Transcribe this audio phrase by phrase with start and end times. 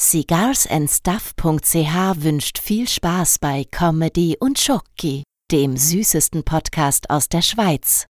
[0.00, 8.06] Cigarsandstuff.ch wünscht viel Spaß bei Comedy und Schoki, dem süßesten Podcast aus der Schweiz.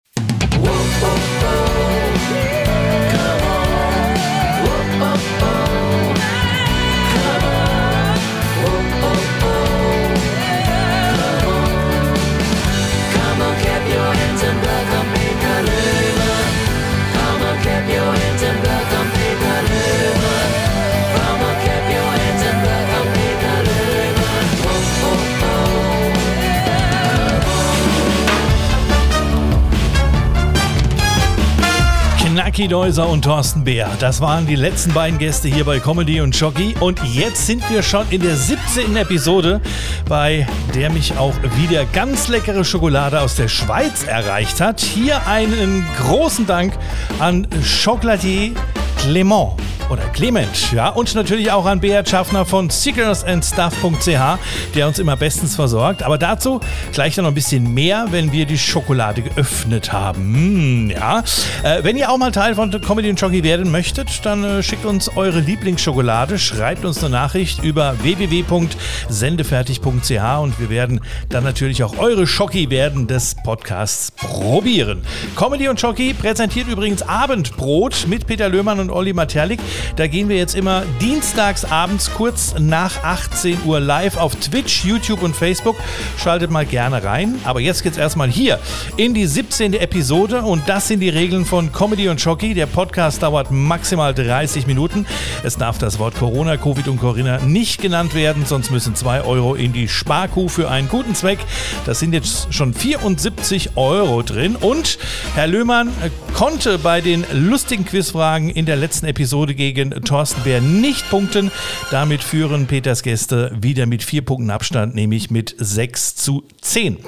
[32.56, 33.90] Knacki Deuser und Thorsten Bär.
[34.00, 36.74] Das waren die letzten beiden Gäste hier bei Comedy und Jockey.
[36.80, 38.96] Und jetzt sind wir schon in der 17.
[38.96, 39.60] Episode,
[40.08, 44.80] bei der mich auch wieder ganz leckere Schokolade aus der Schweiz erreicht hat.
[44.80, 46.72] Hier einen großen Dank
[47.20, 47.46] an
[47.84, 48.54] Chocolatier
[49.02, 49.58] Clément
[49.90, 54.40] oder Clement, ja, und natürlich auch an Beat Schaffner von seekersandstuff.ch,
[54.74, 56.04] der uns immer bestens versorgt.
[56.04, 56.60] Aber dazu
[56.92, 60.86] gleich noch ein bisschen mehr, wenn wir die Schokolade geöffnet haben.
[60.86, 61.24] Mmh, ja,
[61.64, 64.86] äh, wenn ihr auch mal Teil von Comedy und Jockey werden möchtet, dann äh, schickt
[64.86, 71.98] uns eure Lieblingsschokolade, schreibt uns eine Nachricht über www.sendefertig.ch und wir werden dann natürlich auch
[71.98, 75.02] eure Schocki werden des Podcasts probieren.
[75.36, 79.60] Comedy und Jockey präsentiert übrigens Abendbrot mit Peter Löhmann und Olli Materlik.
[79.96, 85.22] Da gehen wir jetzt immer dienstags abends kurz nach 18 Uhr live auf Twitch, YouTube
[85.22, 85.76] und Facebook.
[86.18, 87.36] Schaltet mal gerne rein.
[87.44, 88.60] Aber jetzt geht's erstmal hier
[88.98, 89.74] in die 17.
[89.74, 92.54] Episode und das sind die Regeln von Comedy und Jockey.
[92.54, 95.06] Der Podcast dauert maximal 30 Minuten.
[95.44, 99.56] Es darf das Wort Corona, Covid und Corinna nicht genannt werden, sonst müssen 2 Euro
[99.56, 101.40] in die Sparkuh für einen guten Zweck.
[101.86, 104.56] Das sind jetzt schon 74 Euro drin.
[104.56, 104.98] Und
[105.34, 105.90] Herr Löhmann
[106.34, 111.50] konnte bei den lustigen Quizfragen in der letzten Episode gegen gegen Thorsten Bär nicht punkten.
[111.90, 117.00] Damit führen Peters Gäste wieder mit vier Punkten Abstand, nämlich mit 6 zu 10.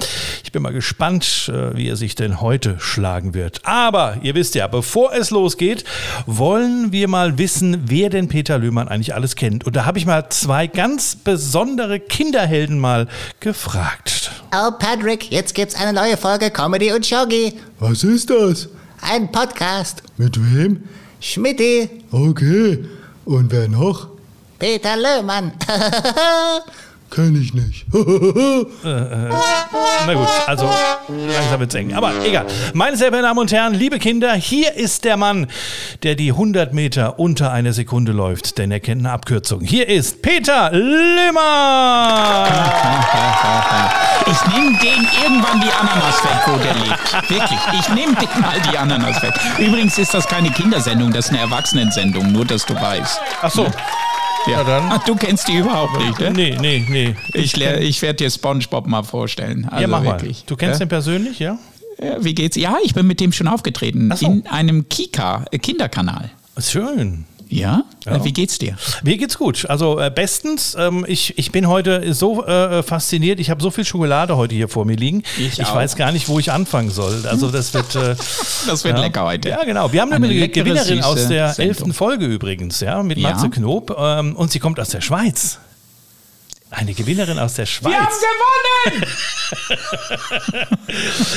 [0.42, 3.60] Ich bin mal gespannt, äh, wie er sich denn heute schlagen wird.
[3.64, 5.84] Aber ihr wisst ja, bevor es losgeht,
[6.26, 9.64] wollen wir mal wissen, wer denn Peter Löhmann eigentlich alles kennt.
[9.64, 13.06] Und da habe ich mal zwei ganz besondere Kinderhelden mal
[13.38, 14.32] gefragt.
[14.52, 17.54] Oh, Patrick, jetzt gibt's eine neue Folge Comedy und Shoggy.
[17.78, 18.68] Was ist das?
[19.00, 20.02] Ein Podcast.
[20.16, 20.82] Mit wem?
[21.20, 21.88] Schmidti.
[22.10, 22.84] Okay.
[23.24, 24.08] Und wer noch?
[24.58, 25.52] Peter Löhmann.
[27.10, 27.86] Kenn ich nicht.
[27.94, 29.30] äh, äh,
[30.06, 30.70] na gut, also
[31.08, 31.94] langsam wird's eng.
[31.94, 32.46] Aber egal.
[32.74, 35.46] Meine sehr verehrten Damen und Herren, liebe Kinder, hier ist der Mann,
[36.02, 39.62] der die 100 Meter unter eine Sekunde läuft, denn er kennt eine Abkürzung.
[39.62, 42.46] Hier ist Peter Limmer.
[44.26, 47.30] Ich nehme den irgendwann die Ananas weg, wo der lebt.
[47.30, 47.60] Wirklich.
[47.80, 49.32] Ich nehme den mal die Ananas weg.
[49.58, 53.20] Übrigens ist das keine Kindersendung, das ist eine Erwachsenensendung, nur dass du weißt.
[53.42, 53.66] Ach so.
[54.46, 54.64] Ja.
[54.64, 54.84] dann.
[54.90, 56.30] Ach, du kennst die überhaupt nicht, ne?
[56.30, 57.16] Nee, nee, nee.
[57.34, 59.66] Ich, ich werde dir SpongeBob mal vorstellen.
[59.66, 60.38] Also ja, mach wirklich.
[60.38, 60.46] mal.
[60.46, 60.86] Du kennst ja?
[60.86, 61.58] den persönlich, ja?
[62.02, 62.16] ja?
[62.24, 62.56] Wie geht's?
[62.56, 64.10] Ja, ich bin mit dem schon aufgetreten.
[64.14, 64.26] So.
[64.26, 66.30] In einem Kika, äh, Kinderkanal.
[66.58, 67.24] Schön.
[67.50, 67.84] Ja?
[68.04, 68.24] ja?
[68.24, 68.76] Wie geht's dir?
[69.02, 69.66] Mir geht's gut.
[69.68, 70.76] Also äh, bestens.
[70.78, 73.40] Ähm, ich, ich bin heute so äh, fasziniert.
[73.40, 75.22] Ich habe so viel Schokolade heute hier vor mir liegen.
[75.38, 77.26] Ich, ich weiß gar nicht, wo ich anfangen soll.
[77.26, 77.94] Also das wird.
[77.96, 78.16] Äh,
[78.66, 79.00] das wird ja.
[79.00, 79.48] lecker heute.
[79.48, 79.92] Ja, genau.
[79.92, 83.50] Wir haben eine, eine Gewinnerin aus der elften Folge übrigens, ja, mit Matze ja.
[83.50, 83.96] Knob.
[83.98, 85.58] Ähm, und sie kommt aus der Schweiz.
[86.70, 87.94] Eine Gewinnerin aus der Schweiz.
[87.94, 88.12] Wir haben
[88.90, 89.06] gewonnen!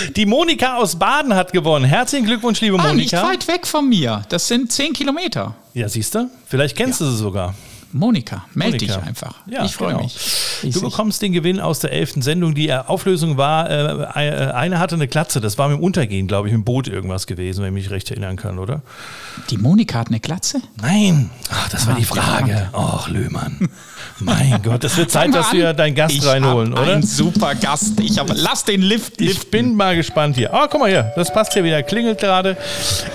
[0.16, 1.86] Die Monika aus Baden hat gewonnen.
[1.86, 3.30] Herzlichen Glückwunsch, liebe ah, Monika.
[3.32, 4.24] Nicht weit weg von mir.
[4.28, 5.56] Das sind zehn Kilometer.
[5.74, 6.30] Ja, siehst du?
[6.46, 7.06] Vielleicht kennst ja.
[7.06, 7.56] du sie sogar.
[7.94, 9.36] Monika, melde dich einfach.
[9.48, 10.04] Ja, ich freue genau.
[10.04, 10.16] mich.
[10.64, 12.56] Ich du bekommst den Gewinn aus der elften Sendung.
[12.56, 15.42] Die Auflösung war, äh, äh, eine hatte eine Glatze.
[15.42, 18.10] Das war mit dem Untergehen, glaube ich, im Boot irgendwas gewesen, wenn ich mich recht
[18.12, 18.82] erinnern kann, oder?
[19.50, 20.62] Die Monika hat eine Glatze?
[20.82, 21.30] Nein.
[21.50, 22.70] Ach, das war die ah, Frage.
[22.74, 23.58] Ach, Löhmann.
[24.20, 26.94] Mein Gott, es wird Zeit, dass wir deinen Gast ich reinholen, oder?
[26.94, 28.00] Ein super Gast.
[28.00, 29.02] Ich hab, lass den Lift.
[29.20, 29.24] Liften.
[29.24, 30.52] Ich bin mal gespannt hier.
[30.54, 31.82] Oh, guck mal hier, das passt hier wieder.
[31.84, 32.58] Klingelt gerade.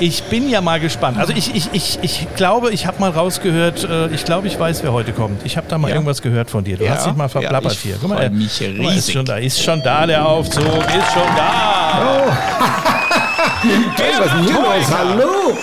[0.00, 1.18] Ich bin ja mal gespannt.
[1.18, 4.82] Also ich, ich, ich, ich glaube, ich habe mal rausgehört, äh, ich glaube, ich weiß,
[4.82, 5.44] wer heute kommt.
[5.44, 5.94] Ich habe da mal ja.
[5.94, 6.76] irgendwas gehört von dir.
[6.76, 6.92] Du ja.
[6.92, 7.96] hast dich mal verplappert ja, hier.
[8.00, 8.78] Guck mal, mich riesig.
[8.78, 12.26] Mal, ist schon da, ist schon da der Aufzug, ist schon da.
[12.26, 13.05] Oh.
[13.96, 14.90] hey, was ist denn hier los?
[14.90, 15.56] Hallo!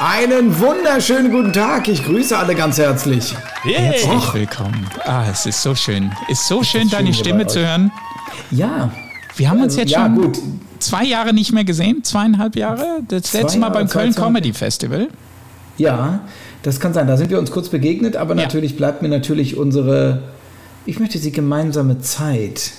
[0.00, 1.88] Einen wunderschönen guten Tag.
[1.88, 3.34] Ich grüße alle ganz herzlich.
[3.62, 3.74] Hey.
[3.74, 4.86] Herzlich willkommen.
[5.04, 6.12] Ah, es ist so schön.
[6.28, 7.90] Ist so schön, deine schön Stimme zu hören.
[8.50, 8.90] Ja.
[9.36, 10.38] Wir haben uns jetzt ja, schon gut.
[10.78, 13.00] zwei Jahre nicht mehr gesehen, zweieinhalb Jahre.
[13.08, 15.08] Das zwei letzte Mal beim Köln Comedy Festival.
[15.76, 16.20] Ja,
[16.62, 17.08] das kann sein.
[17.08, 18.42] Da sind wir uns kurz begegnet, aber ja.
[18.42, 20.22] natürlich bleibt mir natürlich unsere,
[20.86, 22.70] ich möchte sie gemeinsame Zeit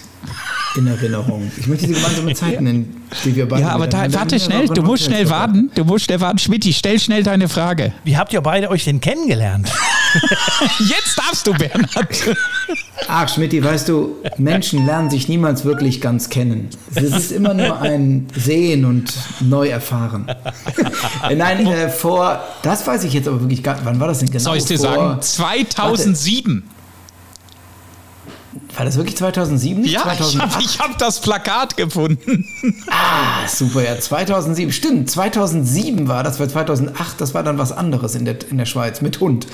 [0.78, 1.52] in Erinnerung.
[1.58, 3.64] Ich möchte die gemeinsame Zeit nennen, die wir beide.
[3.64, 5.72] Ja, aber da, warte schnell, du musst schnell warten.
[5.76, 6.38] Du musst schnell warten.
[6.38, 7.94] Schmidt, stell schnell deine Frage.
[8.04, 9.72] Wie habt ihr beide euch denn kennengelernt?
[10.80, 12.08] Jetzt darfst du, Bernhard.
[13.08, 16.70] Ach, Schmidti, weißt du, Menschen lernen sich niemals wirklich ganz kennen.
[16.94, 20.28] Es ist immer nur ein Sehen und neu erfahren.
[21.30, 24.30] Äh, Nein, äh, vor, das weiß ich jetzt aber wirklich gar wann war das denn
[24.30, 24.44] genau?
[24.44, 25.22] Soll ich dir vor, sagen?
[25.22, 26.64] 2007.
[28.76, 29.82] War das wirklich 2007?
[29.82, 30.54] nicht Ja, ich 2008?
[30.54, 32.46] habe ich hab das Plakat gefunden.
[32.88, 34.72] Ah, super, ja, 2007.
[34.72, 38.66] Stimmt, 2007 war das, weil 2008, das war dann was anderes in der, in der
[38.66, 39.48] Schweiz mit Hund.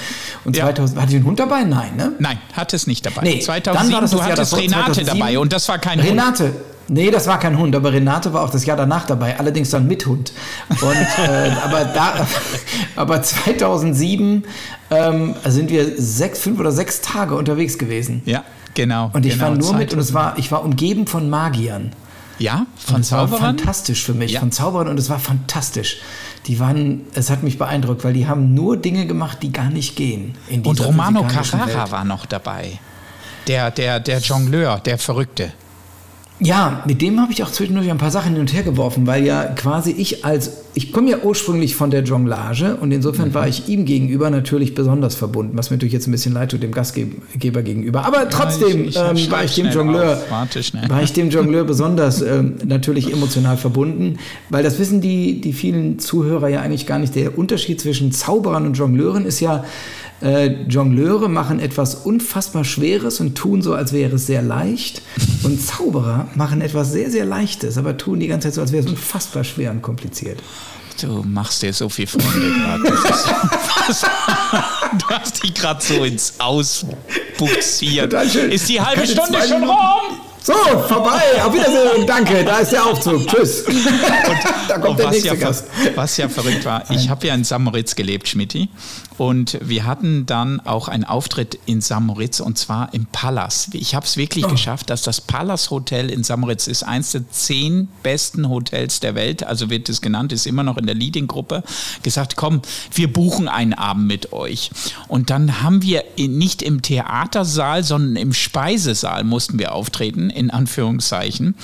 [0.45, 0.65] Und Ja.
[0.65, 1.63] 2000, hatte ich einen Hund dabei?
[1.63, 2.11] Nein, ne?
[2.19, 3.21] Nein, hat es nicht dabei.
[3.23, 5.19] Nee, 2007, dann war das du das Jahr hattest davor, Renate 2007.
[5.19, 6.09] dabei und das war kein Hund.
[6.09, 6.53] Renate.
[6.87, 9.87] Nee, das war kein Hund, aber Renate war auch das Jahr danach dabei, allerdings dann
[9.87, 10.33] mit Hund.
[10.69, 10.79] Und,
[11.25, 12.27] äh, aber, da,
[12.95, 14.43] aber 2007
[14.89, 18.21] ähm, sind wir sechs, fünf oder sechs Tage unterwegs gewesen.
[18.25, 19.09] Ja, genau.
[19.13, 20.13] Und ich genau, war nur mit, und es 2000.
[20.13, 21.91] war, ich war umgeben von Magiern.
[22.39, 23.57] Ja, von es war Zauberern?
[23.57, 24.39] fantastisch für mich, Ja.
[24.39, 25.97] von Zauberern und es war fantastisch.
[26.47, 29.95] Die waren, es hat mich beeindruckt, weil die haben nur Dinge gemacht, die gar nicht
[29.95, 30.33] gehen.
[30.63, 31.91] Und Romano Carrara Welt.
[31.91, 32.79] war noch dabei.
[33.47, 35.51] Der, der, der Jongleur, der Verrückte.
[36.43, 39.23] Ja, mit dem habe ich auch zwischendurch ein paar Sachen hin und her geworfen, weil
[39.23, 43.33] ja quasi ich als, ich komme ja ursprünglich von der Jonglage und insofern Mhm.
[43.35, 46.63] war ich ihm gegenüber natürlich besonders verbunden, was mir natürlich jetzt ein bisschen leid tut,
[46.63, 48.05] dem Gastgeber gegenüber.
[48.05, 50.17] Aber trotzdem ich- ich ähm, war ich Jongleur,
[50.89, 54.17] war ich dem Jongleur besonders ähm, natürlich emotional verbunden,
[54.49, 57.13] weil das wissen die, die vielen Zuhörer ja eigentlich gar nicht.
[57.13, 59.63] Der Unterschied zwischen Zauberern und Jongleuren ist ja,
[60.21, 65.01] äh, Jongleure machen etwas unfassbar Schweres und tun so, als wäre es sehr leicht.
[65.43, 68.83] Und Zauberer machen etwas sehr, sehr Leichtes, aber tun die ganze Zeit so, als wäre
[68.83, 70.39] es unfassbar schwer und kompliziert.
[71.01, 72.83] Du machst dir so viel Freunde gerade.
[74.97, 78.13] Du hast die gerade so ins Ausbuxiert.
[78.13, 79.77] Ist die halbe Stunde schon rum?
[80.43, 80.53] So,
[80.87, 83.63] vorbei, auf Wiedersehen, danke, da ist der Aufzug, tschüss.
[84.67, 85.67] da kommt Und der was, nächste ja, Gast.
[85.93, 88.69] was ja verrückt war, ich habe ja in Samoritz gelebt, Schmidti.
[89.19, 93.69] Und wir hatten dann auch einen Auftritt in Samoritz und zwar im Palace.
[93.73, 94.47] Ich habe es wirklich Oh.
[94.49, 99.43] geschafft, dass das Palace Hotel in Samoritz ist eins der zehn besten Hotels der Welt,
[99.43, 101.61] also wird es genannt, ist immer noch in der Leading-Gruppe,
[102.01, 102.63] gesagt, komm,
[102.95, 104.71] wir buchen einen Abend mit euch.
[105.07, 110.49] Und dann haben wir in, nicht im Theatersaal, sondern im Speisesaal mussten wir auftreten, in
[110.49, 111.55] Anführungszeichen,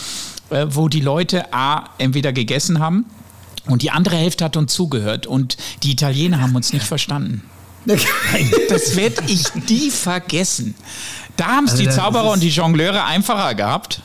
[0.49, 3.05] äh, wo die Leute A, entweder gegessen haben,
[3.67, 7.43] und die andere Hälfte hat uns zugehört und die Italiener haben uns nicht verstanden.
[8.69, 10.75] Das werde ich nie vergessen.
[11.37, 14.01] Da haben es Also die Zauberer und die Jongleure einfacher gehabt.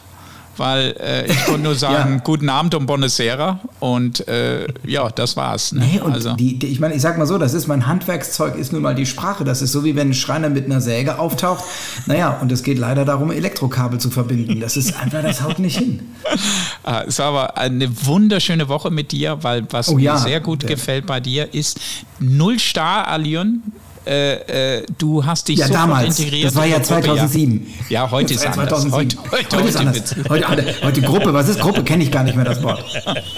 [0.58, 2.20] Weil äh, ich konnte nur sagen, Ja.
[2.22, 3.58] guten Abend und Buonasera.
[3.80, 5.72] Und äh, ja, das war's.
[5.72, 5.86] Ne?
[5.94, 8.56] Nee, und also, die, die, ich meine, ich sag mal so, das ist mein Handwerkszeug,
[8.56, 9.44] ist nun mal die Sprache.
[9.44, 11.64] Das ist so wie wenn ein Schreiner mit einer Säge auftaucht.
[12.06, 14.60] Naja, und es geht leider darum, Elektrokabel zu verbinden.
[14.60, 16.00] Das ist einfach, das haut nicht hin.
[16.84, 20.16] Ah, es war aber eine wunderschöne Woche mit dir, weil was Oh mir ja.
[20.16, 20.68] sehr gut Ja.
[20.70, 21.78] gefällt bei dir ist
[22.18, 23.62] null Star, Alion.
[24.04, 26.18] Äh, äh, du hast dich Ja, damals.
[26.18, 26.46] integriert.
[26.46, 27.66] Das war ja die Gruppe, 2007.
[27.88, 28.68] Ja, heute ist anders.
[28.68, 28.92] 2007.
[28.92, 30.16] Heute, heute, Heute ist anders.
[30.28, 31.84] Heute, heute, Gruppe, was ist Gruppe?
[31.84, 32.82] Kenne ich gar nicht mehr das Wort.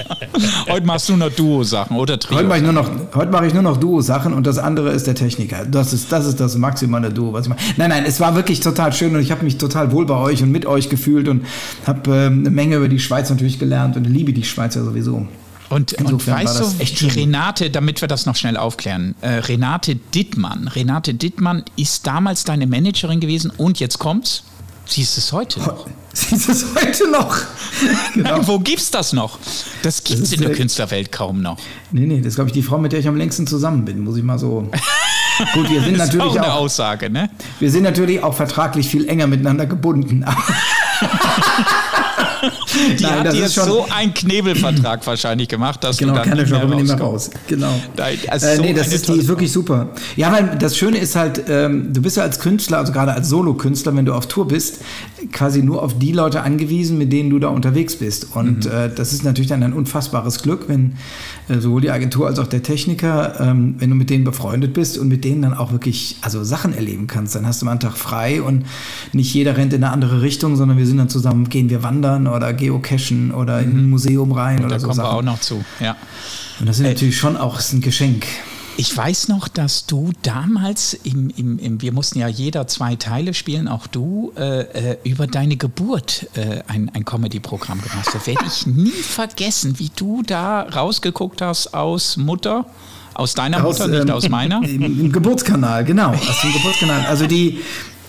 [0.68, 2.38] heute machst du nur Duo-Sachen oder Trio.
[2.38, 5.06] Heute mache ich nur noch, heute mache ich nur noch Duo-Sachen und das andere ist
[5.06, 5.64] der Techniker.
[5.66, 7.60] Das ist, das ist das maximale Duo, was ich mache.
[7.76, 10.42] Nein, nein, es war wirklich total schön und ich habe mich total wohl bei euch
[10.42, 11.44] und mit euch gefühlt und
[11.86, 15.26] habe ähm, eine Menge über die Schweiz natürlich gelernt und liebe die Schweiz ja sowieso.
[15.70, 17.06] Und, und weißt das du.
[17.06, 20.68] Renate, damit wir das noch schnell aufklären, äh, Renate Dittmann.
[20.68, 24.44] Renate Dittmann ist damals deine Managerin gewesen und jetzt kommt's.
[24.86, 25.86] Sie ist es heute noch.
[26.12, 27.34] Sie ist es heute noch.
[28.14, 28.36] genau.
[28.36, 29.38] Nein, wo gibt's das noch?
[29.82, 31.58] Das gibt's ist in der der- Künstlerwelt kaum noch.
[31.90, 34.04] Nee, nee, das ist, glaube ich, die Frau, mit der ich am längsten zusammen bin,
[34.04, 34.70] muss ich mal so.
[35.54, 37.30] Gut, wir sind Das ist auch eine auch, Aussage, ne?
[37.58, 40.24] wir sind natürlich auch vertraglich viel enger miteinander gebunden.
[42.98, 46.50] Die Nein, hat dir so einen Knebelvertrag wahrscheinlich gemacht, dass Genau, du dann keine nicht
[46.52, 47.30] mehr nicht mehr raus.
[47.46, 47.80] Genau.
[47.96, 49.90] Nein, also äh, so nee, das ist, die ist wirklich super.
[50.16, 53.28] Ja, weil das Schöne ist halt, ähm, du bist ja als Künstler, also gerade als
[53.28, 54.80] Solokünstler, wenn du auf Tour bist,
[55.32, 58.28] quasi nur auf die Leute angewiesen, mit denen du da unterwegs bist.
[58.34, 58.70] Und Mhm.
[58.70, 60.94] äh, das ist natürlich dann ein unfassbares Glück, wenn
[61.48, 64.98] äh, sowohl die Agentur als auch der Techniker, ähm, wenn du mit denen befreundet bist
[64.98, 67.34] und mit denen dann auch wirklich also Sachen erleben kannst.
[67.34, 68.64] Dann hast du mal einen Tag frei und
[69.12, 72.26] nicht jeder rennt in eine andere Richtung, sondern wir sind dann zusammen, gehen wir wandern
[72.26, 75.18] oder geocachen oder in ein Museum rein Da oder so kommen wir Sachen.
[75.18, 75.64] auch noch zu.
[75.80, 75.96] Ja.
[76.60, 78.26] Und das ist natürlich schon auch ist ein Geschenk.
[78.76, 83.32] Ich weiß noch, dass du damals, im, im, im, wir mussten ja jeder zwei Teile
[83.32, 88.26] spielen, auch du, äh, äh, über deine Geburt äh, ein, ein Comedy-Programm gemacht hast.
[88.26, 92.66] Werde ich nie vergessen, wie du da rausgeguckt hast aus Mutter,
[93.14, 94.60] aus deiner Mutter, nicht ähm, aus meiner.
[94.68, 97.06] Im, Im Geburtskanal, genau, aus dem Geburtskanal.
[97.06, 97.60] Also die,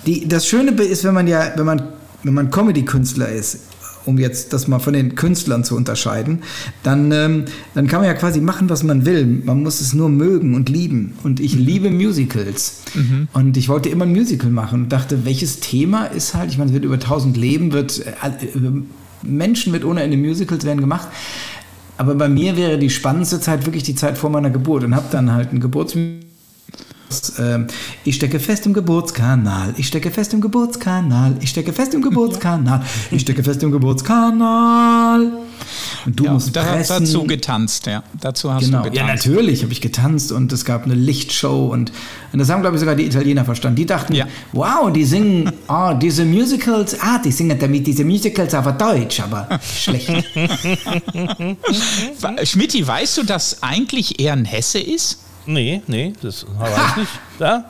[0.07, 1.83] die, das Schöne ist, wenn man ja, wenn man,
[2.23, 3.74] wenn man Comedy-Künstler ist
[4.05, 6.43] um jetzt das mal von den Künstlern zu unterscheiden,
[6.83, 9.25] dann, ähm, dann kann man ja quasi machen, was man will.
[9.25, 11.13] Man muss es nur mögen und lieben.
[11.23, 12.81] Und ich liebe Musicals.
[13.33, 16.69] Und ich wollte immer ein Musical machen und dachte, welches Thema ist halt, ich meine,
[16.69, 18.71] es wird über tausend Leben, wird äh, über
[19.23, 21.07] Menschen mit ohne Ende Musicals werden gemacht.
[21.97, 25.07] Aber bei mir wäre die spannendste Zeit wirklich die Zeit vor meiner Geburt und habe
[25.11, 26.24] dann halt ein Geburtsmusical
[28.03, 32.83] ich stecke fest im Geburtskanal, ich stecke fest im Geburtskanal, ich stecke fest im Geburtskanal,
[33.11, 35.31] ich stecke fest im Geburtskanal.
[36.05, 37.05] Und du Ja, musst da, pressen.
[37.05, 38.03] dazu getanzt, ja.
[38.19, 38.79] Dazu hast Genau.
[38.83, 39.25] du Ja, getanzt.
[39.25, 41.91] natürlich habe ich getanzt und es gab eine Lichtshow und,
[42.31, 43.77] und das haben, glaube ich, sogar die Italiener verstanden.
[43.77, 44.27] Die dachten, Ja.
[44.53, 49.59] wow, die singen, ah, diese Musicals, ah, die singen damit diese Musicals aber Deutsch, aber
[49.77, 50.11] schlecht.
[52.43, 55.19] Schmidti, weißt du, dass eigentlich er ein Hesse ist?
[55.45, 57.11] Nee, nee, das weiß ich nicht.
[57.39, 57.65] Ja?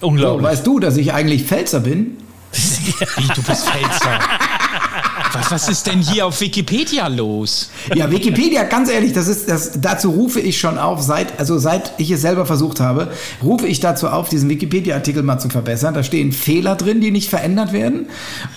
[0.00, 0.46] So, Unglaublich.
[0.46, 2.16] weißt du, dass ich eigentlich Pfälzer bin?
[2.52, 4.18] Wie, du bist Pfälzer.
[5.50, 7.70] was, ist denn hier auf Wikipedia los?
[7.94, 11.92] Ja, Wikipedia, ganz ehrlich, das ist, das, dazu rufe ich schon auf, seit, also seit
[11.98, 13.10] ich es selber versucht habe,
[13.42, 15.94] rufe ich dazu auf, diesen Wikipedia-Artikel mal zu verbessern.
[15.94, 18.06] Da stehen Fehler drin, die nicht verändert werden.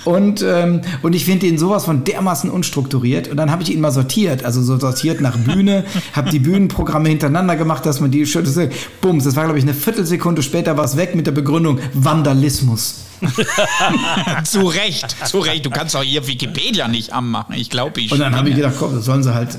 [0.03, 3.27] Und, ähm, und ich finde ihn sowas von dermaßen unstrukturiert.
[3.27, 7.09] Und dann habe ich ihn mal sortiert, also so sortiert nach Bühne, habe die Bühnenprogramme
[7.09, 8.59] hintereinander gemacht, dass man die das-
[9.01, 12.95] bums, das war, glaube ich, eine Viertelsekunde später war es weg mit der Begründung Vandalismus.
[14.43, 15.65] zu Recht, zu Recht.
[15.65, 17.53] Du kannst doch hier Wikipedia nicht anmachen.
[17.55, 18.11] Ich glaube, ich.
[18.11, 19.49] Und dann habe ich gedacht, komm, das sollen sie halt,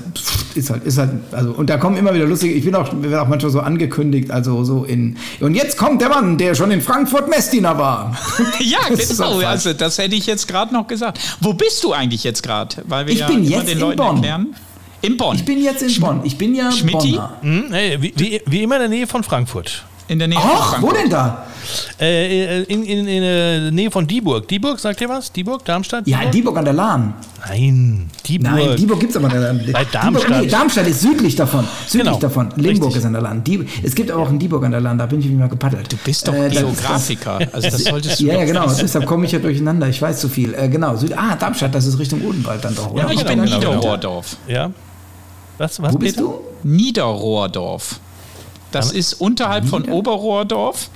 [0.55, 3.21] ist halt, ist halt, also, und da kommen immer wieder lustige, ich bin auch, werde
[3.21, 6.81] auch manchmal so angekündigt, also so in, und jetzt kommt der Mann, der schon in
[6.81, 8.15] Frankfurt Messdiener war.
[8.59, 9.39] Ja, Das genau.
[9.39, 9.43] auch.
[9.43, 11.19] Also, das hätte ich jetzt gerade noch gesagt.
[11.41, 12.77] Wo bist du eigentlich jetzt gerade?
[12.87, 14.15] Weil wir Ich ja bin immer jetzt den in Leuten Bonn.
[14.17, 14.55] erklären.
[15.01, 15.35] In Bonn.
[15.35, 16.69] Ich bin jetzt in Bonn, ich bin ja?
[16.91, 17.33] Bonner.
[17.41, 19.85] Hm, hey, wie, wie, wie immer in der Nähe von Frankfurt.
[20.07, 21.03] In der Nähe von Ach, wo Frankfurt.
[21.03, 21.45] denn da?
[21.99, 24.47] Äh, in, in, in der Nähe von Dieburg.
[24.47, 25.31] Dieburg, sagt ihr was?
[25.31, 26.07] Dieburg, Darmstadt?
[26.07, 27.13] Ja, Dieburg an der Lahn.
[27.45, 28.51] Nein, Dieburg.
[28.53, 30.41] Nein, Dieburg gibt es aber an der Bei Dieburg, Darmstadt.
[30.41, 31.67] nee, Darmstadt ist südlich davon.
[31.87, 32.49] Südlich Genau, davon.
[32.55, 32.95] Limburg richtig.
[33.01, 33.43] ist an der Lahn.
[33.43, 35.49] Die, es gibt aber auch einen Dieburg an der Lahn, da bin ich mich mal
[35.49, 35.91] gepaddelt.
[35.91, 37.39] Du bist doch Äh, Geografiker.
[37.51, 38.25] Also, das solltest du.
[38.25, 38.67] Ja, ja, genau.
[38.69, 39.87] Deshalb komme ich ja durcheinander.
[39.89, 40.53] Ich weiß zu viel.
[40.53, 40.95] Äh, genau.
[40.95, 43.03] Süd ah, Darmstadt, das ist Richtung Odenwald dann doch, oder?
[43.03, 43.41] Ja, Ich bin.
[43.41, 44.37] Niederrohrdorf.
[44.47, 44.71] Ja.
[45.57, 46.27] Was, was Wo bist Peter?
[46.29, 46.39] du?
[46.63, 47.99] Niederrohrdorf.
[48.71, 50.89] Das ist unterhalb von Oberrohrdorf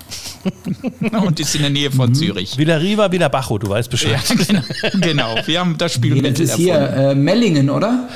[1.26, 2.58] und ist in der Nähe von Zürich.
[2.58, 4.20] Wieder Riva, wieder Bacho, du weißt Bescheid.
[4.28, 4.62] Ja, genau,
[5.00, 5.36] genau.
[5.46, 8.10] Wir haben das Spiel Nee, das ist hier äh, Mellingen, oder?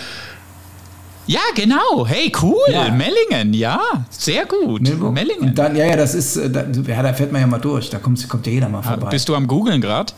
[1.27, 2.05] Ja, genau.
[2.05, 2.55] Hey, cool.
[2.71, 2.91] Ja.
[2.91, 3.79] Mellingen, ja.
[4.09, 4.81] Sehr gut.
[5.11, 5.49] Mellingen.
[5.49, 7.89] Und dann, ja, ja, das ist, äh, da, ja, da fährt man ja mal durch.
[7.89, 9.09] Da kommt, kommt ja jeder mal Ah, vorbei.
[9.09, 10.13] Bist du am Googeln gerade?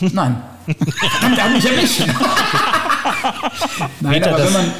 [0.00, 0.36] Nein.
[0.66, 2.02] Verdammt, hat mich erwischt.
[4.00, 4.72] Nein, Peter, aber wenn man,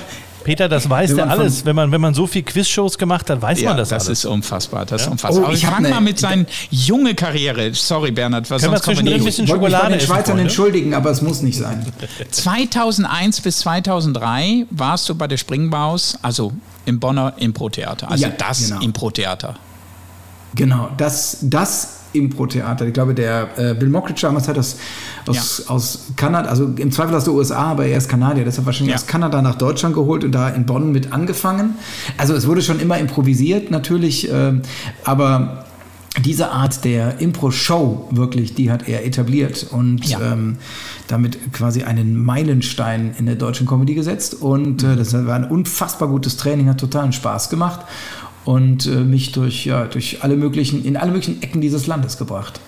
[0.46, 1.64] Peter, das weiß der alles.
[1.64, 4.20] Wenn man, wenn man so viel Quizshows gemacht hat, weiß man das, das alles.
[4.20, 4.86] ist unfassbar.
[4.86, 5.42] Das ist unfassbar.
[5.42, 7.74] Oh, Aber ich ne- mal mit seinen junge Karriere.
[7.74, 9.26] Sorry, Bernhard, was Können sonst kommen wir zwischendrin ein nicht.
[9.26, 10.42] bisschen ich Schokolade den essen, Schweizern Freunde?
[10.42, 11.84] entschuldigen, aber es muss nicht sein.
[12.30, 16.52] 2001 bis 2003 warst du bei der Springbaus, also
[16.84, 18.08] im Bonner Impro-Theater.
[18.10, 18.80] Also Ja, das genau.
[18.82, 19.56] Impro-Theater.
[20.54, 22.86] Genau, das, das Impro-Theater.
[22.86, 24.76] Ich glaube, der äh, Bill Mockridge damals hat das
[25.26, 28.94] aus, aus Kanada, also im Zweifel aus der USA, aber er ist Kanadier, deshalb wahrscheinlich
[28.94, 29.00] Ja.
[29.00, 31.74] aus Kanada nach Deutschland geholt und da in Bonn mit angefangen.
[32.16, 34.62] Also es wurde schon immer improvisiert natürlich, ähm,
[35.04, 35.64] aber
[36.24, 40.18] diese Art der Impro-Show wirklich, die hat er etabliert und Ja.
[40.32, 40.56] ähm,
[41.08, 44.34] damit quasi einen Meilenstein in der deutschen Comedy gesetzt.
[44.40, 47.80] Und äh, das war ein unfassbar gutes Training, hat totalen Spaß gemacht
[48.46, 52.60] und äh, mich durch, ja, durch alle möglichen, in alle möglichen Ecken dieses Landes gebracht.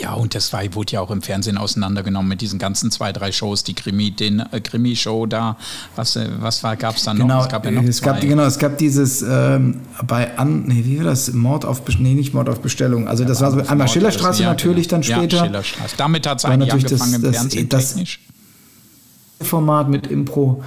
[0.00, 3.30] Ja, und das war, wurde ja auch im Fernsehen auseinandergenommen mit diesen ganzen zwei, drei
[3.30, 5.56] Shows, die Krimi, den äh, Krimi-Show da.
[5.94, 7.20] Was, äh, was gab es da noch?
[7.20, 10.82] Genau, es gab ja noch es gab, genau, es gab dieses ähm, bei an, nee,
[10.84, 11.32] wie war das?
[11.32, 13.06] Mord auf Bestellung, nee, nicht Mord auf Bestellung.
[13.06, 15.02] Also das war so einmal Mord, Schillerstraße ja, natürlich genau.
[15.02, 15.36] dann später.
[15.36, 15.94] Ja, Schillerstraße.
[15.98, 18.20] Damit hat es War eigentlich natürlich das- angefangen im das- Fernsehen das- technisch.
[19.42, 20.64] Format mit Impro.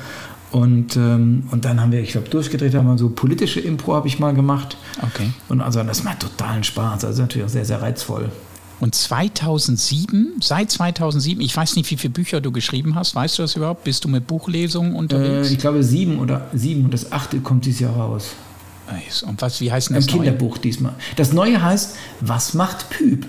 [0.51, 4.07] Und, ähm, und dann haben wir, ich glaube, durchgedreht haben wir so politische Impro habe
[4.07, 4.77] ich mal gemacht.
[5.01, 5.29] Okay.
[5.47, 7.05] Und also das macht totalen Spaß.
[7.05, 8.31] Also natürlich auch sehr, sehr reizvoll.
[8.79, 13.41] Und 2007, seit 2007, ich weiß nicht, wie viele Bücher du geschrieben hast, weißt du
[13.43, 13.83] das überhaupt?
[13.83, 15.51] Bist du mit Buchlesungen Äh, unterwegs?
[15.51, 18.29] ich glaube sieben oder sieben und das achte kommt dieses Jahr raus.
[19.27, 20.23] und was, wie heißt denn Ein das neue?
[20.23, 20.93] Kinderbuch diesmal.
[21.15, 23.27] Das neue heißt Was macht Püp?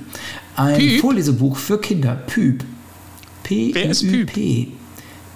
[0.57, 1.01] Ein Püp?
[1.01, 2.15] Vorlesebuch für Kinder.
[2.15, 2.65] Püp.
[3.43, 4.67] P Wer ist -Ü -P.
[4.67, 4.73] Püp?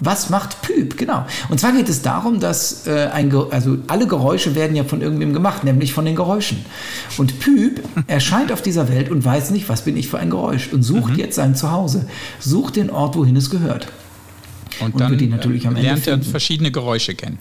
[0.01, 0.97] Was macht Püp?
[0.97, 1.25] Genau.
[1.49, 5.01] Und zwar geht es darum, dass äh, ein Ge also alle Geräusche werden ja von
[5.01, 6.65] irgendwem gemacht, nämlich von den Geräuschen.
[7.17, 10.71] Und Püp erscheint auf dieser Welt und weiß nicht, was bin ich für ein Geräusch
[10.73, 11.19] und sucht Mhm.
[11.19, 12.07] jetzt sein Zuhause,
[12.39, 13.87] sucht den Ort, wohin es gehört.
[14.79, 17.39] Und Und dann wird die natürlich am Ende lernt er verschiedene Geräusche kennen.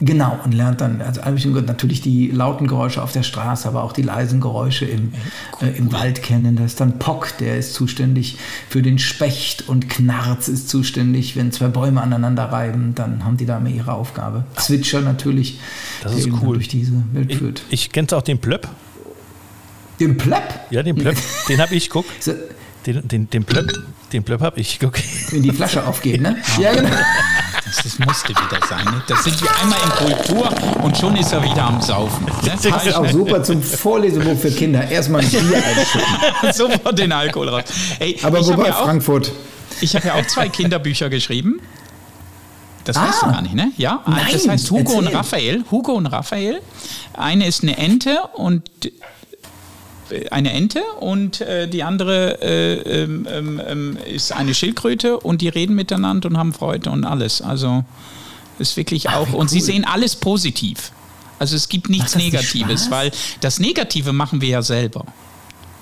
[0.00, 3.92] Genau, und lernt dann, also ich natürlich die lauten Geräusche auf der Straße, aber auch
[3.92, 5.12] die leisen Geräusche im,
[5.60, 6.56] äh, im Wald kennen.
[6.56, 8.38] Da ist dann Pock, der ist zuständig
[8.68, 13.46] für den Specht und Knarz ist zuständig, wenn zwei Bäume aneinander reiben, dann haben die
[13.46, 14.44] da immer ihre Aufgabe.
[14.56, 15.60] Zwitscher natürlich,
[16.02, 16.54] Das der ist cool.
[16.54, 17.62] durch diese Welt Ich, führt.
[17.70, 18.68] ich kenn's auch den Plöpp.
[20.00, 21.16] Den Plepp, Ja, den Plöpp.
[21.48, 22.04] den habe ich, guck.
[22.86, 23.72] Den, den, den Plöpp,
[24.12, 24.92] den Plöpp habe ich, guck.
[25.30, 26.36] wenn die Flasche aufgeht, ne?
[26.60, 26.90] Ja, genau.
[27.64, 28.84] Das, das musste wieder sein.
[28.84, 29.02] Ne?
[29.08, 30.50] Da sind wir einmal in Kultur
[30.82, 32.26] und schon ist er wieder am Saufen.
[32.26, 32.30] Ne?
[32.70, 34.86] Passt auch super zum Vorlesebuch für Kinder.
[34.88, 36.52] Erstmal ein Bier einschütten.
[36.52, 37.64] Sofort den Alkohol raus.
[37.98, 39.32] Ey, Aber habe wobei ja, Frankfurt.
[39.80, 41.60] ich hab ja auch zwei Kinderbücher geschrieben.
[42.84, 43.30] Das weißt du Ah.
[43.32, 43.72] gar nicht, ne?
[43.78, 45.16] Ja, Nein, das heißt Hugo und erzähl.
[45.16, 45.64] Raphael.
[45.70, 46.60] Hugo und Raphael.
[47.14, 48.68] Eine ist eine Ente und
[50.30, 55.48] eine Ente und äh, die andere äh, ähm, ähm, ähm, ist eine Schildkröte und die
[55.48, 57.40] reden miteinander und haben Freude und alles.
[57.40, 57.84] Also
[58.58, 59.64] ist wirklich auch wie und sie cool.
[59.64, 60.92] sehen alles positiv.
[61.38, 65.04] Also es gibt nichts Negatives, weil das Negative machen wir ja selber.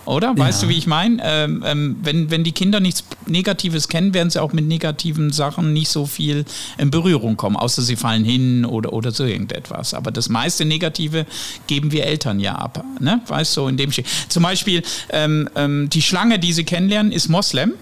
[0.04, 0.36] Oder?
[0.36, 0.68] Weißt Ja.
[0.68, 1.18] du, wie ich meine?
[1.22, 5.72] Ähm, ähm, wenn, wenn die Kinder nichts Negatives kennen, werden sie auch mit negativen Sachen
[5.72, 6.44] nicht so viel
[6.76, 9.94] in Berührung kommen, außer sie fallen hin oder, oder so irgendetwas.
[9.94, 11.24] Aber das meiste Negative
[11.68, 12.84] geben wir Eltern ja ab.
[12.98, 13.20] Ne?
[13.28, 14.06] Weißt du, in dem Schick.
[14.28, 17.74] Zum Beispiel, ähm, ähm, die Schlange, die sie kennenlernen, ist Moslem.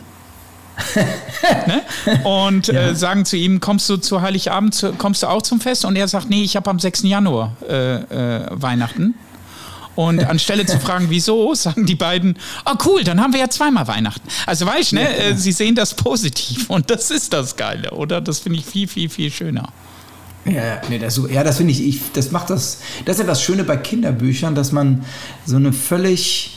[1.66, 1.82] ne?
[2.24, 5.84] Und äh, sagen zu ihm, kommst du zu Heiligabend, zu, kommst du auch zum Fest?
[5.84, 7.02] Und er sagt, nee, ich habe am 6.
[7.02, 9.14] Januar äh, äh, Weihnachten.
[10.00, 13.86] Und anstelle zu fragen, wieso, sagen die beiden, ah cool, dann haben wir ja zweimal
[13.86, 14.26] Weihnachten.
[14.46, 18.22] Also weißt du, ne, äh, sie sehen das positiv und das ist das Geile, oder?
[18.22, 19.68] Das finde ich viel, viel, viel schöner.
[20.46, 23.42] Ja, nee, das, ja, das finde ich, ich, das macht das, das ist ja das
[23.42, 25.04] Schöne bei Kinderbüchern, dass man
[25.44, 26.56] so eine völlig,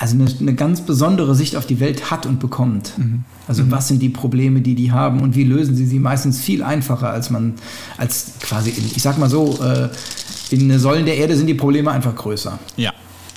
[0.00, 2.94] also eine, eine ganz besondere Sicht auf die Welt hat und bekommt.
[3.46, 6.64] Also was sind die Probleme, die die haben und wie lösen sie sie meistens viel
[6.64, 7.54] einfacher, als man,
[7.96, 9.88] als quasi, ich sag mal so, äh,
[10.50, 12.58] in Säulen der Erde sind die Probleme einfach größer.
[12.76, 12.92] Ja.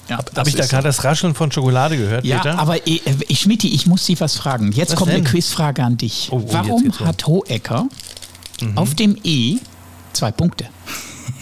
[0.08, 2.60] ja Habe ich da gerade das Rascheln von Schokolade gehört, Ja, Peter?
[2.60, 3.00] aber äh,
[3.36, 4.72] Schmidti, ich muss Sie was fragen.
[4.72, 5.22] Jetzt Was kommt denn?
[5.22, 6.30] eine Quizfrage an dich.
[6.32, 7.88] Oh, oh, Warum hat Hohecker
[8.76, 9.58] auf dem E
[10.14, 10.66] zwei Punkte?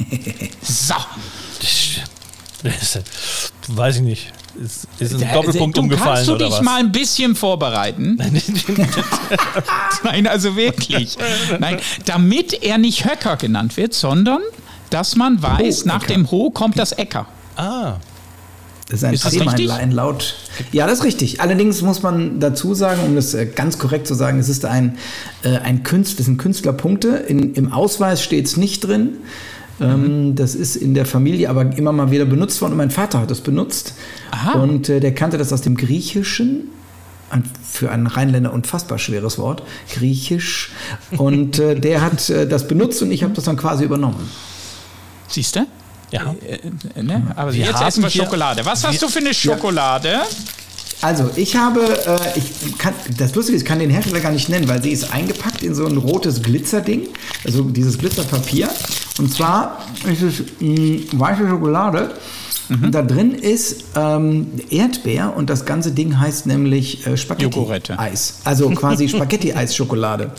[0.61, 0.95] so.
[2.63, 4.33] Das ist- Weiß ich nicht.
[4.59, 6.61] Ist, ist ein Doppelpunkt du umgefallen Kannst du oder dich was?
[6.63, 8.17] mal ein bisschen vorbereiten?
[10.03, 11.17] Nein, also wirklich.
[11.59, 14.41] Nein, damit er nicht Höcker genannt wird, sondern
[14.89, 16.13] dass man weiß, nach Hohecker.
[16.13, 17.25] dem Ho kommt das Äcker.
[17.55, 17.95] ah,
[18.89, 20.35] Das ist ein Ist ein, laut.
[20.71, 21.41] Ja, das ist richtig.
[21.41, 24.97] Allerdings muss man dazu sagen, um das äh, ganz korrekt zu sagen, es ist ein,
[25.43, 27.09] äh, ein Künstler, das sind Künstlerpunkte.
[27.09, 29.17] In, Im Ausweis steht es nicht drin.
[29.79, 33.19] Ähm, das ist in der Familie aber immer mal wieder benutzt worden und mein Vater
[33.19, 33.93] hat es benutzt.
[34.31, 34.53] Aha.
[34.59, 36.69] Und äh, der kannte das aus dem Griechischen.
[37.29, 39.61] Ein, für einen Rheinländer unfassbar schweres Wort,
[39.93, 40.71] Griechisch.
[41.17, 44.29] Und äh, der hat äh, das benutzt und ich habe das dann quasi übernommen.
[45.27, 45.67] Siehst du?
[46.11, 46.35] ja.
[46.95, 47.21] Äh, ne?
[47.35, 48.65] Aber Wir jetzt essen wir Schokolade.
[48.65, 50.21] Was hast du für eine Schokolade?
[51.01, 54.49] Also, ich habe, äh, ich kann, das Lustige ist, ich kann den Hersteller gar nicht
[54.49, 57.09] nennen, weil sie ist eingepackt in so ein rotes Glitzerding,
[57.45, 58.67] also dieses Glitzerpapier.
[59.19, 59.79] Und zwar
[60.11, 62.15] ist es mh, weiße Schokolade.
[62.69, 67.15] Und da drin ist ähm, Erdbeer und das ganze Ding heißt nämlich äh.
[67.15, 68.41] Spaghetti-Eis.
[68.43, 70.31] Also quasi Spaghetti-Eis-Schokolade.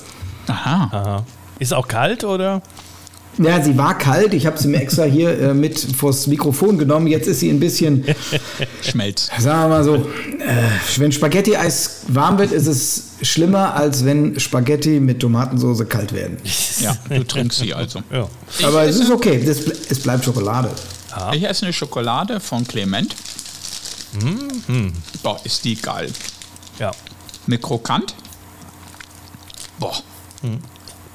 [0.46, 0.88] Aha.
[0.92, 1.24] Aha.
[1.58, 2.60] Ist auch kalt oder?
[3.38, 4.34] Ja, sie war kalt.
[4.34, 7.06] Ich habe sie mir extra hier äh, mit vors Mikrofon genommen.
[7.06, 8.04] Jetzt ist sie ein bisschen,
[8.82, 9.30] Schmelz.
[9.38, 10.00] sagen wir mal so, äh,
[10.96, 16.36] wenn Spaghetti-Eis warm wird, ist es schlimmer, als wenn Spaghetti mit Tomatensauce kalt werden.
[16.80, 18.02] Ja, du trinkst sie also.
[18.12, 18.28] Ja.
[18.56, 19.58] Ich Aber es ist okay, das,
[19.90, 20.70] es bleibt Schokolade.
[21.32, 23.16] Ich esse eine Schokolade von Clement.
[25.24, 26.10] Boah, ist die geil.
[26.78, 26.92] ja.
[27.48, 28.14] Mit Krokant.
[29.80, 29.96] Boah.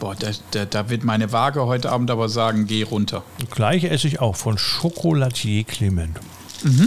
[0.03, 3.23] Boah, da, da, da wird meine Waage heute Abend aber sagen, geh runter.
[3.51, 6.19] Gleich esse ich auch von Chocolatier Clement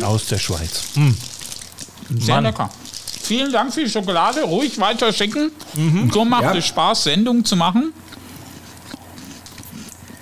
[0.02, 0.88] aus der Schweiz.
[0.96, 1.16] Hm.
[2.18, 2.44] Sehr Mann.
[2.44, 2.68] lecker.
[3.22, 4.42] Vielen Dank für die Schokolade.
[4.42, 5.50] Ruhig weiter schicken.
[6.12, 6.54] So macht Ja.
[6.56, 7.94] es Spaß, Sendungen zu machen.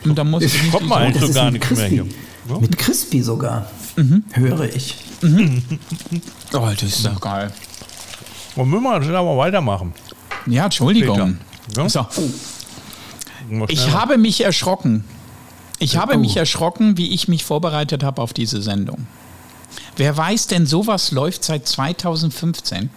[0.04, 2.02] Und da muss ich nicht Kommt mal so- gar mit nichts mehr hier.
[2.04, 2.60] Crispy.
[2.60, 3.68] Mit Crispy sogar,
[4.34, 4.94] höre ich.
[6.52, 7.52] Oh, das ist doch geil.
[8.54, 9.92] Und müssen wir das aber weitermachen.
[10.46, 11.38] Ja, Entschuldigung.
[11.76, 11.88] Ja?
[11.88, 12.06] So.
[13.68, 15.04] Ich habe mich erschrocken.
[15.78, 19.06] Ich habe mich erschrocken, wie ich mich vorbereitet habe auf diese Sendung.
[19.96, 22.90] Wer weiß denn, sowas läuft seit 2015?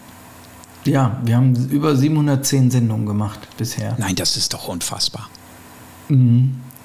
[0.86, 3.95] Ja, wir haben über 710 Sendungen gemacht bisher.
[3.99, 5.29] Nein, das ist doch unfassbar.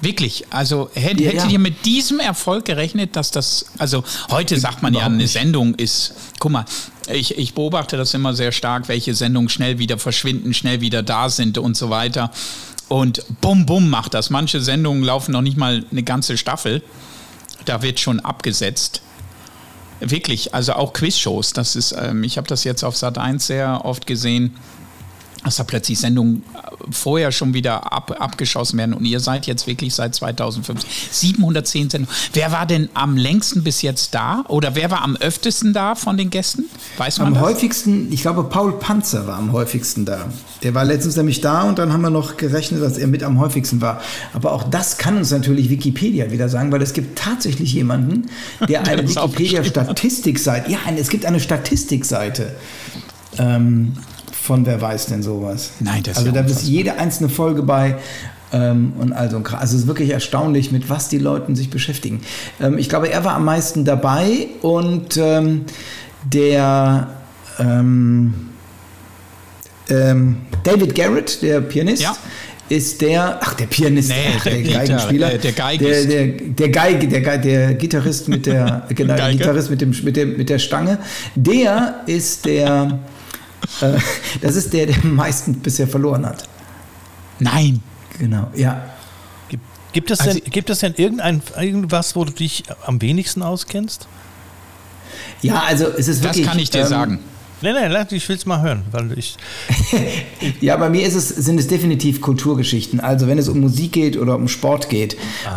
[0.00, 1.50] Wirklich, also hätt, Ja, hättet ja.
[1.50, 5.32] ihr mit diesem Erfolg gerechnet, dass das, also heute sagt man ja, eine nicht.
[5.32, 6.64] Sendung ist, guck mal,
[7.08, 11.28] ich, ich beobachte das immer sehr stark, welche Sendungen schnell wieder verschwinden, schnell wieder da
[11.28, 12.32] sind und so weiter.
[12.88, 14.30] Und bum, bum macht das.
[14.30, 16.82] Manche Sendungen laufen noch nicht mal eine ganze Staffel.
[17.64, 19.02] Da wird schon abgesetzt.
[20.00, 21.52] Wirklich, also auch Quizshows.
[21.52, 24.56] Das ist, ähm, ich habe das jetzt auf Sat 1 sehr oft gesehen,
[25.44, 26.58] dass da plötzlich Sendungen äh,
[26.90, 28.94] vorher schon wieder ab, abgeschossen werden.
[28.94, 32.16] Und ihr seid jetzt wirklich seit 2005 710 Sendungen.
[32.32, 34.44] Wer war denn am längsten bis jetzt da?
[34.48, 36.64] Oder wer war am öftesten da von den Gästen?
[36.96, 37.42] Weiß man Am das?
[37.42, 40.26] häufigsten, ich glaube, Paul Panzer war am häufigsten da.
[40.62, 43.38] Der war letztens nämlich da und dann haben wir noch gerechnet, dass er mit am
[43.40, 44.00] häufigsten war.
[44.32, 48.28] Aber auch das kann uns natürlich Wikipedia wieder sagen, weil es gibt tatsächlich jemanden,
[48.68, 49.08] der eine.
[49.08, 52.54] Wikipedia-Statistikseite, ja, es gibt eine Statistikseite
[53.38, 53.94] ähm,
[54.42, 55.70] von wer weiß denn sowas.
[55.80, 57.96] Nein, das ist Also ja da ist jede einzelne Folge bei.
[58.52, 62.20] Ähm, und also, also es ist wirklich erstaunlich, mit was die Leute sich beschäftigen.
[62.60, 65.64] Ähm, ich glaube, er war am meisten dabei und ähm,
[66.24, 67.08] der
[67.58, 68.34] ähm,
[69.88, 72.16] ähm, David Garrett, der Pianist, Ja.
[72.68, 75.90] ist der, ach der Pianist, Nee, ach, der der, Geigenspieler, äh, der Geigist.
[76.10, 79.30] der, der, der Geige, der, Ge- der Gitarrist mit der, genau, der.
[79.32, 80.98] Gitarrist mit dem, mit dem, mit der Stange,
[81.34, 82.98] der ist der,
[84.40, 86.48] das ist der, der am meisten bisher verloren hat.
[87.38, 87.82] Nein.
[88.18, 88.90] Genau, ja.
[89.48, 93.42] Gibt, gibt, es Also- denn, gibt es denn irgendein, irgendwas, wo du dich am wenigsten
[93.42, 94.06] auskennst?
[95.40, 96.46] Ja, also es ist Das wirklich.
[96.46, 97.18] kann ich dir ähm, sagen.
[97.62, 99.36] Nein, nein, nein, ich will es mal hören, weil ich.
[100.60, 102.98] Ja, bei mir ist es, sind es definitiv Kulturgeschichten.
[103.00, 105.16] Also wenn es um Musik geht oder um Sport geht.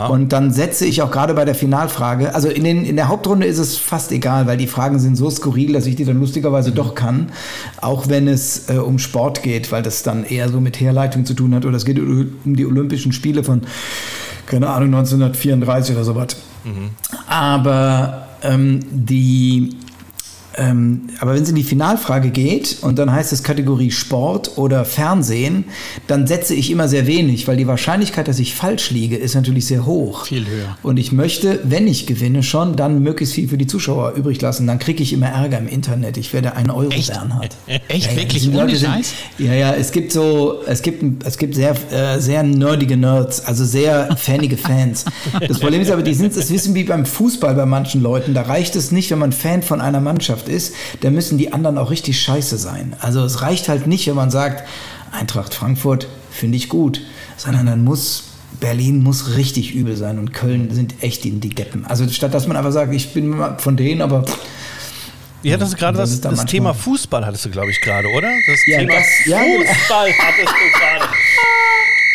[0.10, 3.48] Und dann setze ich auch gerade bei der Finalfrage, also in, den, in der Hauptrunde
[3.48, 6.72] ist es fast egal, weil die Fragen sind so skurril, dass ich die dann lustigerweise
[6.72, 6.76] Mhm.
[6.76, 7.32] doch kann.
[7.82, 11.34] Auch wenn es äh, um Sport geht, weil das dann eher so mit Herleitung zu
[11.34, 11.66] tun hat.
[11.66, 13.62] Oder es geht um die Olympischen Spiele von,
[14.46, 16.36] keine Ahnung, 1934 oder sowas.
[17.28, 19.76] Aber ähm, die
[20.58, 24.86] ähm, aber wenn es in die Finalfrage geht und dann heißt es Kategorie Sport oder
[24.86, 25.66] Fernsehen,
[26.08, 29.66] dann setze ich immer sehr wenig, weil die Wahrscheinlichkeit, dass ich falsch liege, ist natürlich
[29.66, 30.26] sehr hoch.
[30.26, 30.78] Viel höher.
[30.82, 34.66] Und ich möchte, wenn ich gewinne, schon dann möglichst viel für die Zuschauer übrig lassen.
[34.68, 36.18] Dann kriege ich immer Ärger im Internet.
[36.18, 37.12] Ich werde einen Euro Echt?
[37.12, 37.56] Bernhard.
[37.88, 38.06] Echt?
[38.06, 38.48] Ja, ja, Wirklich?
[38.48, 39.14] Ohne Leute sind-?
[39.38, 43.66] Ja, ja, es gibt so, es gibt, es gibt sehr, äh, sehr nerdige Nerds, also
[43.66, 45.06] sehr fanige Fans.
[45.48, 48.34] Das Problem ist aber, die sind, das wissen wie beim Fußball bei manchen Leuten.
[48.34, 51.78] Da reicht es nicht, wenn man Fan von einer Mannschaft ist, da müssen die anderen
[51.78, 52.96] auch richtig scheiße sein.
[53.00, 54.64] Also es reicht halt nicht, wenn man sagt,
[55.12, 57.02] Eintracht Frankfurt finde ich gut,
[57.38, 58.24] sondern dann muss
[58.60, 61.86] Berlin muss richtig übel sein und Köln sind echt die, die Deppen.
[61.86, 64.24] Also statt dass man einfach sagt, ich bin von denen, aber
[65.42, 68.08] Wie hattest du gerade Das das, dann das Thema Fußball, hattest du, glaube ich, gerade,
[68.08, 68.30] oder?
[68.48, 69.66] Das Ja, Thema das- ja, genau.
[69.66, 71.06] Fußball hattest du gerade.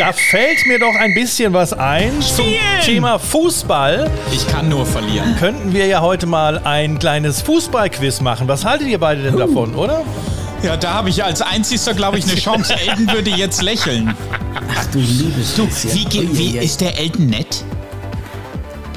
[0.00, 2.58] Da fällt mir doch ein bisschen was ein zum Spielen!
[2.82, 4.10] Thema Fußball.
[4.32, 5.36] Ich kann nur verlieren.
[5.38, 8.48] Könnten wir ja heute mal ein kleines Fußballquiz machen.
[8.48, 10.02] Was haltet ihr beide denn davon, oder?
[10.62, 12.74] Ja, da habe ich als einzigster, glaube ich, eine Chance.
[12.80, 14.14] Elton würde jetzt lächeln.
[14.74, 17.62] ach du liebes Du, wie, wie ist der Elton nett?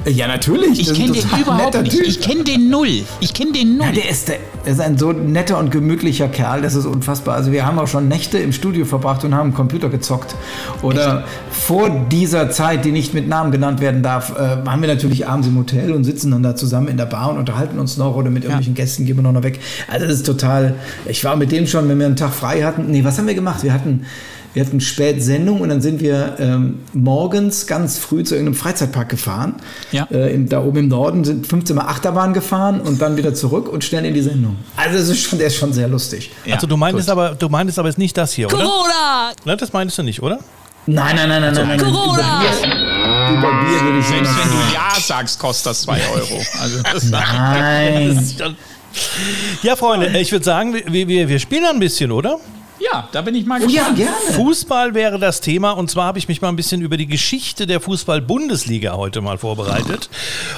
[0.06, 0.80] Ja, natürlich.
[0.80, 1.96] Ich kenne den überhaupt nicht.
[1.96, 2.08] Typ.
[2.08, 3.04] Ich kenne den null.
[3.20, 3.88] Ich kenne den null.
[3.88, 7.36] Ja, der ist, der, ist ein so netter und gemütlicher Kerl, das ist unfassbar.
[7.36, 10.36] Also wir haben auch schon Nächte im Studio verbracht und haben Computer gezockt.
[10.82, 15.28] Oder vor dieser Zeit, die nicht mit Namen genannt werden darf, äh, haben wir natürlich
[15.28, 18.16] abends im Hotel und sitzen dann da zusammen in der Bar und unterhalten uns noch
[18.16, 19.60] oder mit irgendwelchen Gästen gehen wir noch weg.
[19.88, 22.92] Also das ist total, ich war mit dem schon, wenn wir einen Tag frei hatten.
[22.92, 23.64] Nee, was haben wir gemacht?
[23.64, 24.06] Wir hatten...
[24.54, 29.10] Wir hatten spät Sendung und dann sind wir ähm, morgens ganz früh zu irgendeinem Freizeitpark
[29.10, 29.56] gefahren.
[29.92, 30.08] Ja.
[30.12, 33.68] Äh, im, da oben im Norden sind 15 Mal Achterbahn gefahren und dann wieder zurück
[33.68, 34.58] und schnell in die Sendung.
[34.76, 36.32] Also das ist schon, der ist schon sehr lustig.
[36.46, 37.18] Ja, also du meintest gut.
[37.18, 38.58] aber, du meintest aber jetzt nicht das hier, oder?
[38.58, 39.32] Corona!
[39.44, 40.40] Ne, das meintest du nicht, oder?
[40.86, 41.80] Nein, nein, nein, nein, nein, nein.
[41.80, 42.42] Corona!
[42.44, 44.74] Über Bier, über Bier würde ich Selbst wenn du.
[44.74, 46.42] Ja sagst, kostet das 2 Euro.
[46.60, 48.56] Also das Nein.
[49.64, 52.38] Ja, Freunde, ich würde sagen, wir, wir, wir spielen ein bisschen, oder?
[52.94, 53.98] Ja, da bin ich mal Oh ja, gespannt.
[53.98, 54.16] gerne.
[54.36, 57.66] Fußball wäre das Thema und zwar habe ich mich mal ein bisschen über die Geschichte
[57.66, 60.10] der Fußball-Bundesliga heute mal vorbereitet.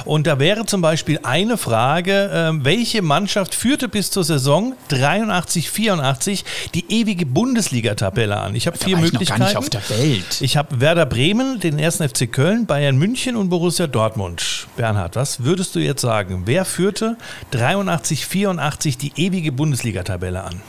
[0.04, 5.70] Und da wäre zum Beispiel eine Frage, ähm, welche Mannschaft führte bis zur Saison 83,
[5.70, 6.44] 84
[6.74, 8.54] die ewige Bundesliga-Tabelle an?
[8.54, 9.40] Ich habe vier war ich noch Möglichkeiten.
[9.40, 10.40] gar nicht auf der Welt.
[10.42, 11.96] Ich habe Werder Bremen, den 1.
[12.02, 14.66] FC Köln, Bayern München und Borussia Dortmund.
[14.76, 16.42] Bernhard, was würdest du jetzt sagen?
[16.44, 17.16] Wer führte
[17.52, 20.60] 83, 84 die ewige Bundesliga-Tabelle an?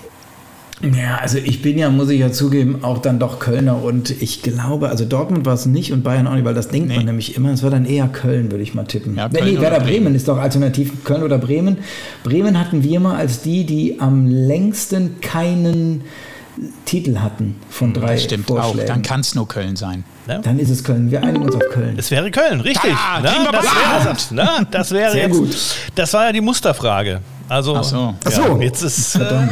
[0.82, 4.44] Ja, also ich bin ja, muss ich ja zugeben, auch dann doch Kölner und ich
[4.44, 7.36] glaube, also Dortmund war es nicht und Bayern auch nicht, weil das denkt man nämlich
[7.36, 7.52] immer.
[7.52, 9.16] Es war dann eher Köln, würde ich mal tippen.
[9.16, 10.04] Ja, Wenn Köln nee, Werder Bremen.
[10.04, 10.16] Bremen.
[10.16, 11.78] ist doch alternativ Köln oder Bremen.
[12.24, 16.04] Bremen hatten wir mal als die, die am längsten keinen
[16.86, 18.58] Titel hatten von drei Das stimmt auch.
[18.58, 18.88] Vorschlägen.
[18.88, 20.04] Dann kann es nur Köln sein.
[20.28, 21.10] Dann ist es Köln.
[21.10, 21.96] Wir einigen uns auf Köln.
[21.98, 22.92] Es wäre Köln, richtig.
[22.92, 25.38] Da, wir das, wäre, na, das wäre Sehr jetzt.
[25.38, 25.58] gut.
[25.96, 27.22] Das war ja die Musterfrage.
[27.49, 28.15] Also, Ach so.
[28.25, 28.41] Ach so.
[28.41, 29.47] Ja, jetzt ist, äh,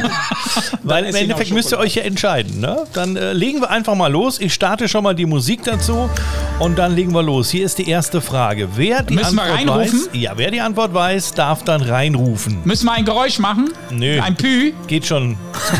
[0.82, 2.60] weil im Endeffekt müsst ihr euch ja entscheiden.
[2.60, 2.84] Ne?
[2.92, 4.38] Dann äh, legen wir einfach mal los.
[4.38, 6.10] Ich starte schon mal die Musik dazu
[6.58, 7.50] und dann legen wir los.
[7.50, 8.68] Hier ist die erste Frage.
[8.76, 12.58] Wer die Müssen Antwort weiß, ja, wer die Antwort weiß, darf dann reinrufen.
[12.64, 13.70] Müssen wir ein Geräusch machen?
[13.90, 14.20] Nö.
[14.20, 14.72] Ein Pü?
[14.86, 15.36] Geht schon.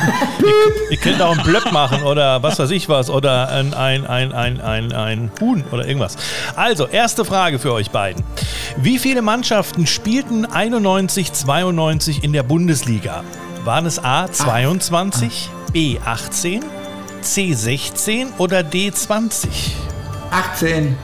[0.40, 4.07] ihr, ihr könnt auch einen Blöck machen oder was weiß ich was oder ein, ein,
[4.07, 6.16] ein, ein, ein, ein Huhn oder irgendwas.
[6.55, 8.24] Also, erste Frage für euch beiden.
[8.79, 13.23] Wie viele Mannschaften spielten 91, 92 in der Bundesliga?
[13.64, 16.64] Waren es A 22, B 18,
[17.21, 19.75] C 16 oder D 20?
[20.31, 20.97] 18.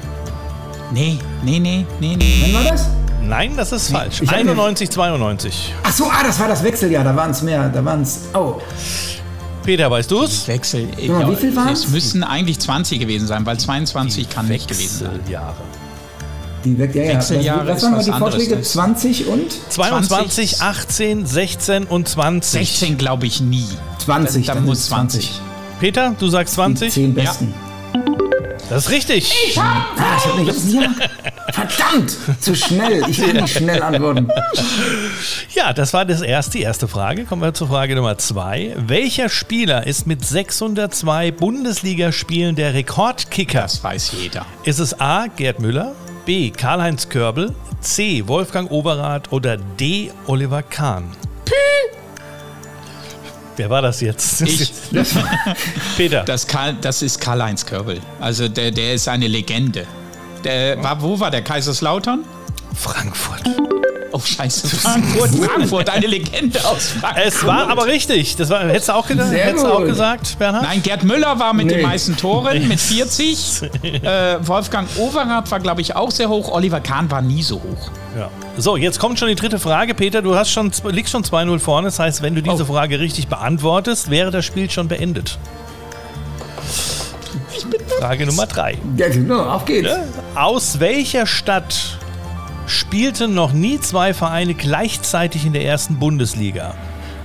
[0.92, 2.42] Nee, nee, nee, nee, nee.
[2.54, 2.88] Wann war das?
[3.22, 4.20] Nein, das ist falsch.
[4.20, 5.74] hab mir- 91, 92.
[5.82, 7.04] Ach so, ah, das war das Wechseljahr.
[7.04, 7.68] Da waren es mehr.
[7.68, 8.20] Da waren es.
[8.34, 8.60] Oh,
[9.64, 10.46] Peter, weißt du es?
[10.48, 10.88] Wechsel.
[11.08, 11.84] mal, wie viel waren's?
[11.84, 15.20] Es müssten eigentlich 20 gewesen sein, weil 22 kann nicht gewesen sein.
[15.30, 15.54] Jahre.
[16.64, 17.14] Die Wech ja, ja.
[17.14, 18.56] Wechseljahre was ist waren mal was die anderes, Vorschläge?
[18.56, 18.62] ne?
[18.62, 22.68] 20 und 22, 18, 16 und 20.
[22.68, 23.66] 16 glaube ich nie.
[23.98, 24.46] 20.
[24.46, 25.30] Da, da dann muss ist 20.
[25.80, 26.92] Peter, du sagst Die 20?
[26.92, 27.54] 10 besten.
[28.68, 29.30] Das ist richtig.
[29.58, 29.84] Ah,
[30.16, 30.72] ich hab nicht.
[30.72, 30.90] Ja.
[31.52, 32.16] Verdammt!
[32.40, 33.04] Zu schnell.
[33.08, 34.28] Ich will nicht schnell antworten.
[35.54, 37.24] Ja, das war das erste, die erste Frage.
[37.26, 38.74] Kommen wir zur Frage Nummer zwei.
[38.78, 43.60] Welcher Spieler ist mit 602 Bundesligaspielen der Rekordkicker?
[43.60, 44.46] Das weiß jeder.
[44.64, 45.26] Ist es A.
[45.26, 45.94] Gerd Müller,
[46.24, 46.50] B.
[46.50, 48.26] Karl-Heinz Körbel, C.
[48.28, 50.12] Wolfgang Overath oder D.
[50.26, 51.04] Oliver Kahn?
[53.56, 54.40] Wer war das jetzt?
[54.42, 54.72] Ich.
[55.96, 56.22] Peter.
[56.26, 58.00] Das, Karl, das ist Karl-Heinz Körbel.
[58.20, 59.86] Also der, der ist eine Legende.
[60.44, 61.42] Der war, wo war der?
[61.42, 62.24] Kaiserslautern?
[62.74, 63.42] Frankfurt.
[64.14, 64.68] Oh, scheiße.
[64.68, 67.24] Frankfurt, Frankfurt, eine Legende aus Frankfurt.
[67.26, 68.36] Es war aber richtig.
[68.36, 70.64] Das war, hättest du auch, gedacht, hättest auch gesagt, Bernhard?
[70.64, 71.76] Nein, Gerd Müller war mit Nee.
[71.76, 73.62] den meisten Toren, mit 40.
[73.82, 76.50] äh, Wolfgang Overath war, glaube ich, auch sehr hoch.
[76.52, 77.90] Oliver Kahn war nie so hoch.
[78.18, 78.28] Ja.
[78.58, 79.94] So, jetzt kommt schon die dritte Frage.
[79.94, 81.88] Peter, du hast schon, liegst schon 2-0 vorne.
[81.88, 82.66] Das heißt, wenn du diese Oh.
[82.66, 85.38] Frage richtig beantwortest, wäre das Spiel schon beendet.
[87.98, 88.78] Frage Nummer 3.
[88.96, 89.88] Ja, genau, auf geht's.
[90.34, 91.98] Aus welcher Stadt
[92.66, 96.74] spielten noch nie zwei Vereine gleichzeitig in der ersten Bundesliga?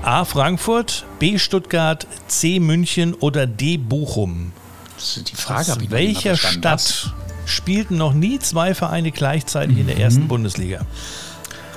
[0.03, 0.25] A.
[0.25, 1.37] Frankfurt, B.
[1.37, 2.59] Stuttgart, C.
[2.59, 3.77] München oder D.
[3.77, 4.51] Bochum?
[4.95, 6.35] Das ist die Frage, Aus welcher?
[6.35, 7.11] Stadt
[7.45, 10.81] spielten noch nie zwei Vereine gleichzeitig in der ersten Bundesliga?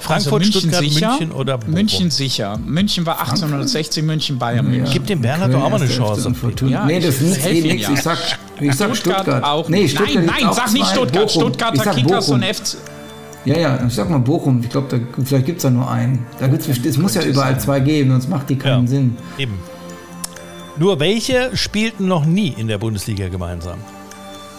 [0.00, 1.74] Frankfurt, also München Stuttgart, sicher, München oder Bochum?
[1.74, 2.56] München sicher.
[2.58, 4.90] München war 1860, München, Bayern, München.
[4.92, 6.32] Gib dem Bernhard doch auch mal eine Chance.
[6.68, 7.88] Ja, nee, ich das nützt helf eh nichts.
[7.88, 7.94] ja.
[7.94, 8.18] Ich sag,
[8.60, 9.44] ich sag Stuttgart.
[9.44, 9.68] auch.
[9.68, 9.96] Nee, nicht.
[9.96, 10.86] Stuttgart nein, nein, auch sag nicht.
[10.86, 11.26] Stuttgart.
[11.26, 11.42] Bochum.
[11.42, 12.76] Stuttgarter Kickers und FC.
[13.44, 14.60] Ja, ja, ich sag mal Bochum.
[14.62, 16.26] Ich glaube, da, vielleicht gibt es da nur einen.
[16.38, 18.88] Da gibt's, es muss ja überall zwei geben, sonst macht die keinen Ja.
[18.90, 19.16] Sinn.
[19.38, 19.58] Eben.
[20.76, 23.78] Nur welche spielten noch nie in der Bundesliga gemeinsam?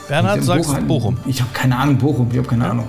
[0.07, 1.17] Bernhard, sagst Bochum.
[1.25, 2.27] Ich habe keine Ahnung, Bochum.
[2.31, 2.87] Ich habe keine Ahnung.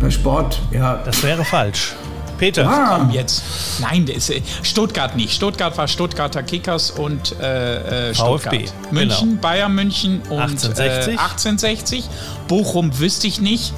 [0.00, 0.96] Bei Sport, ja.
[1.04, 1.94] Das wäre falsch.
[2.38, 3.42] Peter, Ah, Komm jetzt.
[3.80, 5.34] Nein, ist, äh, Stuttgart nicht.
[5.34, 8.54] Stuttgart war Stuttgarter Kickers und äh, äh, Stuttgart.
[8.54, 9.40] VfB, München, genau.
[9.42, 11.14] Bayern München und 1860.
[11.14, 12.04] Äh, 1860.
[12.48, 13.74] Bochum wüsste ich nicht.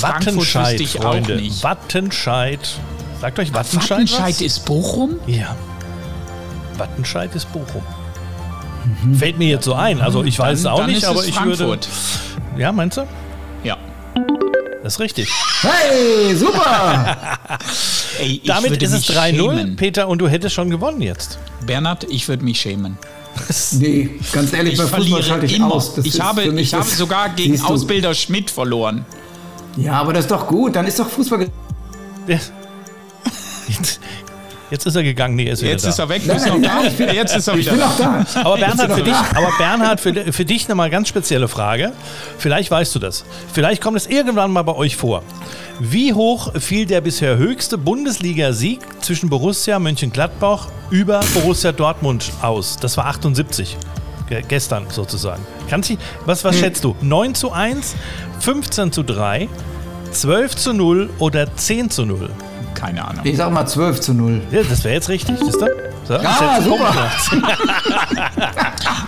[0.00, 1.34] Wattenscheid, ich Freunde.
[1.34, 1.62] auch nicht.
[1.62, 2.60] Wattenscheid.
[3.20, 4.40] Sagt euch Wattenscheid, Wattenscheid was?
[4.40, 5.16] ist Bochum?
[5.26, 5.54] Ja.
[6.76, 7.82] Wattenscheid ist Bochum.
[9.16, 10.00] Fällt mir jetzt so ein.
[10.00, 11.58] Also ich weiß es Dann- auch dann nicht, aber es ich Frankfurt.
[11.60, 11.86] würde.
[12.58, 13.06] Ja, meinst du?
[13.62, 13.76] Ja.
[14.82, 15.28] Das ist richtig.
[15.60, 17.16] hey, super!
[18.18, 19.76] Ey, ich Damit würde ist es mich 3-0, schämen.
[19.76, 21.38] Peter, und du hättest schon gewonnen jetzt.
[21.64, 22.98] Bernhard, ich würde mich schämen.
[23.72, 25.72] nee, ganz ehrlich, Ich bei Fußball verliere schalte ich immer.
[25.72, 25.94] aus.
[25.94, 27.60] Das ich habe, ich habe sogar gegen.
[27.62, 29.06] Ausbilder Schmidt verloren.
[29.76, 30.76] Ja, aber das ist doch gut.
[30.76, 31.38] Dann ist doch Fußball.
[31.38, 31.48] ge-
[33.68, 34.00] Jetzt,
[34.70, 35.34] jetzt ist er gegangen.
[35.36, 35.88] Nee, ist Jetzt da.
[35.88, 36.22] ist er weg.
[36.26, 36.82] Nein, nein, da?
[36.86, 37.86] ich bin- Jetzt ist er Ich wieder bin da.
[37.86, 37.98] noch
[38.32, 38.40] da.
[38.40, 39.38] Aber Bernhard, Ich für bin dich, noch da.
[39.38, 41.92] aber Bernhard, für, für dich nochmal ganz spezielle Frage.
[42.38, 43.24] Vielleicht weißt du das.
[43.52, 45.22] Vielleicht kommt es irgendwann mal bei euch vor.
[45.80, 52.76] Wie hoch fiel der bisher höchste Bundesliga-Sieg zwischen Borussia Mönchengladbach über Borussia Dortmund aus?
[52.80, 53.76] Das war 78.
[54.32, 55.42] Ge gestern sozusagen.
[55.68, 56.48] Kannst du, was, Hm.
[56.50, 56.96] was schätzt du?
[57.00, 57.94] 9 zu 1,
[58.40, 59.48] 15 zu 3,
[60.12, 62.30] 12 zu 0 oder 10 zu 0?
[62.74, 63.20] Keine Ahnung.
[63.24, 64.40] Ich sag mal 12 zu 0.
[64.50, 65.66] Ja, das wäre jetzt richtig, siehst du?
[66.04, 67.10] So, Ja, Punkt super.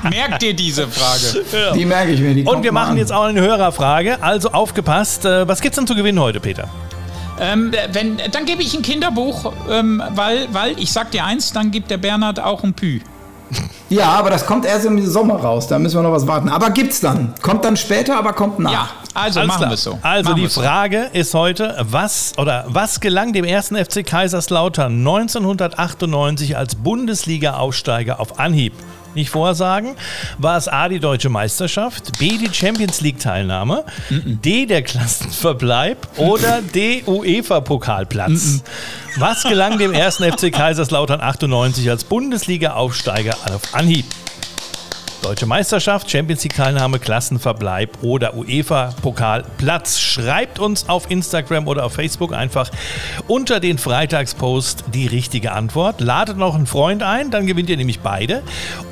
[0.11, 1.45] Merkt dir diese Frage.
[1.75, 2.35] Die merke ich mir.
[2.35, 2.97] Die Und wir machen an.
[2.99, 4.23] jetzt auch eine Hörerfrage.
[4.23, 5.25] Also aufgepasst.
[5.25, 6.69] Äh, Was gibt's denn zu gewinnen heute, Peter?
[7.41, 11.73] Ähm, wenn, dann gebe ich ein Kinderbuch, ähm, weil, weil ich sag dir eins, dann
[11.73, 13.01] gibt der Bernhard auch ein Pü.
[13.91, 15.69] Ja, aber das kommt erst im Sommer raus.
[15.69, 16.49] Da müssen wir noch was warten.
[16.49, 17.35] Aber gibt's dann.
[17.43, 18.73] Kommt dann später, aber kommt nach.
[18.73, 19.99] Ja, also Alles machen wir es so.
[20.03, 20.63] Also Machen die wir's so.
[20.63, 28.39] Frage ist heute, was oder was gelang dem ersten FC Kaiserslautern 1998 als Bundesliga-Aufsteiger auf
[28.39, 28.73] Anhieb?
[29.15, 29.97] Nicht vorsagen.
[30.39, 37.03] War es A, die deutsche Meisterschaft, B, die Champions League-Teilnahme, D, der Klassenverbleib oder D,
[37.07, 38.63] UEFA-Pokalplatz?
[39.17, 44.07] Was gelang dem ersten FC Kaiserslautern 98 als Bundesliga-Aufsteiger auf Anhieb?
[45.25, 49.99] Deutsche Meisterschaft, Champions League Teilnahme, Klassenverbleib oder UEFA Pokalplatz.
[49.99, 52.71] Schreibt uns auf Instagram oder auf Facebook einfach
[53.27, 56.03] unter den Freitagspost die richtige Antwort.
[56.03, 58.43] Ladet noch einen Freund ein, dann gewinnt ihr nämlich beide.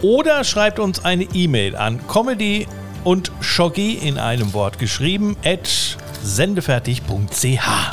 [0.01, 2.67] Oder schreibt uns eine E-Mail an comedy
[3.05, 7.93] und Schoggi in einem Wort geschrieben at sendefertig.ch.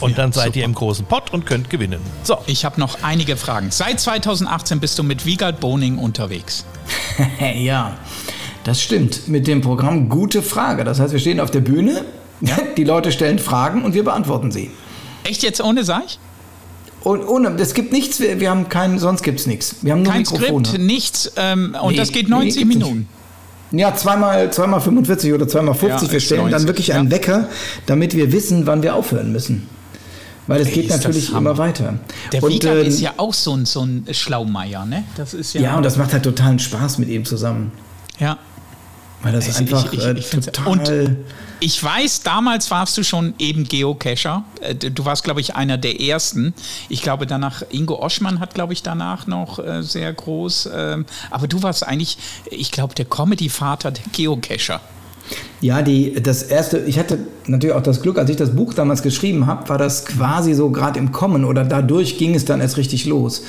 [0.00, 2.00] Und dann seid ihr im großen Pott und könnt gewinnen.
[2.24, 3.70] So, Ich habe noch einige Fragen.
[3.70, 6.64] Seit 2018 bist du mit Wiegald Boning unterwegs.
[7.54, 7.96] ja,
[8.64, 9.28] das stimmt.
[9.28, 10.84] Mit dem Programm Gute Frage.
[10.84, 12.04] Das heißt, wir stehen auf der Bühne,
[12.76, 14.70] die Leute stellen Fragen und wir beantworten sie.
[15.24, 16.18] Echt jetzt ohne Seich?
[17.02, 19.76] Und ohne, es gibt nichts, wir, wir haben keinen, sonst gibt es nichts.
[19.80, 20.66] Wir haben nur Kein Mikrofone.
[20.66, 21.32] Skript, nichts.
[21.36, 22.86] Ähm, und Nee, das geht nee, 90 gibt's nicht.
[22.86, 23.08] Minuten.
[23.72, 26.08] Ja, zweimal, zweimal 45 oder zweimal 50.
[26.08, 27.16] Ja, wir stellen 90, dann wirklich einen ja.
[27.16, 27.48] Wecker,
[27.86, 29.68] damit wir wissen, wann wir aufhören müssen.
[30.50, 31.94] Weil es Ey, geht ist natürlich immer weiter.
[32.32, 35.04] Der und, Wiegald ähm, ist ja auch so ein, so ein Schlaumeier, ne?
[35.16, 35.60] Das ist ja.
[35.60, 37.72] ja, und das macht halt totalen Spaß mit ihm zusammen.
[38.18, 38.36] ja.
[39.22, 40.66] Weil das Ich- einfach ich- ich- äh, ich total.
[40.66, 41.16] und-
[41.60, 44.44] Ich weiß, damals warst du schon eben Geocacher.
[44.62, 46.54] Äh, Du warst, glaube ich, einer der ersten.
[46.88, 50.70] Ich glaube, danach, Ingo Oschmann hat, glaube ich, danach noch äh, sehr groß.
[50.74, 52.16] ähm, aber du warst eigentlich,
[52.50, 54.80] ich glaube, der Comedy-Vater der Geocacher.
[55.62, 59.02] Ja, die, das erste, ich hatte natürlich auch das Glück, als ich das Buch damals
[59.02, 62.78] geschrieben habe, war das quasi so gerade im Kommen oder dadurch ging es dann erst
[62.78, 63.42] richtig los.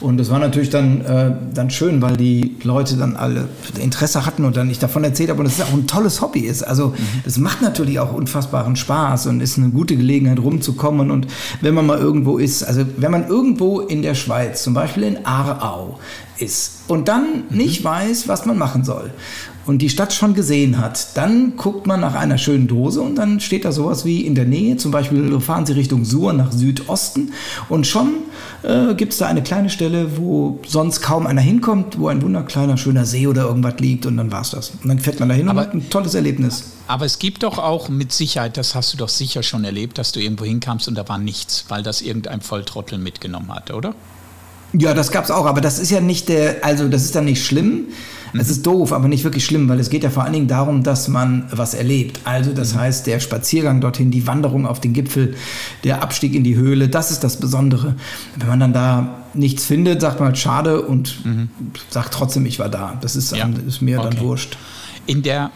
[0.00, 3.48] Und es war natürlich dann, äh, dann schön, weil die Leute dann alle
[3.80, 6.40] Interesse hatten und dann ich davon erzählt habe und es ist auch ein tolles Hobby
[6.40, 6.62] ist.
[6.62, 6.94] Also
[7.24, 11.28] das macht natürlich auch unfassbaren Spaß und ist eine gute Gelegenheit rumzukommen und
[11.62, 15.24] wenn man mal irgendwo ist, also wenn man irgendwo in der Schweiz, zum Beispiel in
[15.24, 15.98] Aarau
[16.36, 19.12] ist und dann nicht weiß, was man machen soll
[19.66, 23.40] und die Stadt schon gesehen hat, dann guckt man nach einer schönen Dose und dann
[23.40, 27.32] steht da sowas wie in der Nähe, zum Beispiel fahren Sie Richtung Sur nach Südosten
[27.68, 28.14] und schon
[28.62, 32.76] äh, gibt es da eine kleine Stelle, wo sonst kaum einer hinkommt, wo ein wunderkleiner,
[32.76, 34.70] schöner See oder irgendwas liegt und dann war's das.
[34.82, 36.64] Und dann fährt man da hin und Aber- hat ein tolles Erlebnis.
[36.86, 40.12] Aber es gibt doch auch mit Sicherheit, das hast du doch sicher schon erlebt, dass
[40.12, 43.94] du irgendwo hinkamst und da war nichts, weil das irgendein Volltrottel mitgenommen hat, oder?
[44.76, 47.44] Ja, das gab's auch, aber das ist ja nicht der, also das ist dann nicht
[47.46, 47.84] schlimm.
[48.36, 50.82] Es ist doof, aber nicht wirklich schlimm, weil es geht ja vor allen Dingen darum,
[50.82, 52.20] dass man was erlebt.
[52.24, 55.36] Also das heißt, der Spaziergang dorthin, die Wanderung auf den Gipfel,
[55.84, 57.94] der Abstieg in die Höhle, das ist das Besondere.
[58.36, 61.16] Wenn man dann da nichts findet, sagt man halt schade und
[61.90, 62.98] sagt trotzdem, ich war da.
[63.00, 63.48] Das ist, Ja.
[63.66, 64.20] ist mir dann Okay.
[64.20, 64.56] wurscht.
[65.06, 65.50] In der,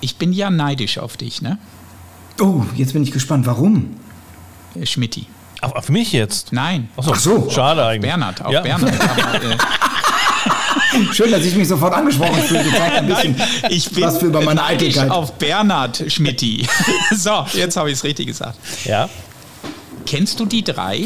[0.00, 1.58] ich bin ja neidisch auf dich, ne?
[2.40, 3.96] Oh, jetzt bin ich gespannt, warum?
[4.76, 5.26] Äh, Schmidti.
[5.62, 6.52] auf, auf mich jetzt.
[6.52, 6.88] Nein.
[6.96, 7.50] Ach so, Ach so.
[7.50, 8.08] schade eigentlich.
[8.08, 8.60] Bernhard, auf Ja.
[8.60, 8.92] Bernhard.
[9.00, 9.56] Aber, äh,
[11.12, 12.64] Schön, dass ich mich sofort angesprochen fühle.
[12.70, 13.36] Zeigt ein bisschen,
[13.70, 15.10] ich bin was für über meine Eitelkeit.
[15.10, 16.66] auf Bernhard Schmidti.
[17.16, 18.58] so, jetzt habe ich es richtig gesagt.
[18.84, 19.08] Ja,
[20.06, 21.04] Kennst du die drei?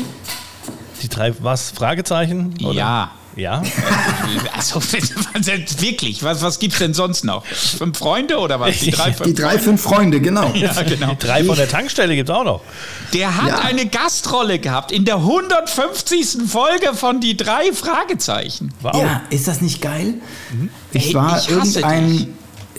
[1.03, 1.73] die drei, was?
[1.73, 2.55] Fragezeichen?
[2.63, 2.73] Oder?
[2.73, 3.11] Ja.
[3.37, 3.63] Ja?
[4.55, 4.81] Also
[5.81, 7.45] wirklich, was, was gibt es denn sonst noch?
[7.45, 8.79] Fünf Freunde oder was?
[8.79, 10.53] Die drei, fünf Die drei, fünf Freunde, genau.
[10.55, 11.17] Ja, genau.
[11.19, 12.61] Drei von der Tankstelle gibt es auch noch.
[13.13, 13.59] Der hat Ja.
[13.61, 16.49] eine Gastrolle gehabt in der 150.
[16.49, 18.73] Folge von Die drei Fragezeichen.
[18.83, 18.95] Wow.
[18.97, 20.15] Ja, ist das nicht geil?
[20.93, 22.09] Ich Ey, war ich irgendein.
[22.09, 22.29] dich.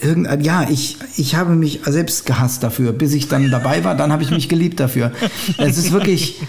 [0.00, 4.10] Irgendein, ja, ich, ich habe mich selbst gehasst dafür, bis ich dann dabei war, dann
[4.12, 5.12] habe ich mich geliebt dafür.
[5.56, 6.40] Es ist wirklich,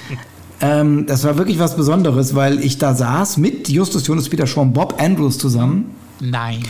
[0.61, 4.73] ähm, das war wirklich was Besonderes, weil ich da saß mit Justus Jonas Peter Schwamm,
[4.73, 5.85] Bob Andrews zusammen
[6.19, 6.63] Nein.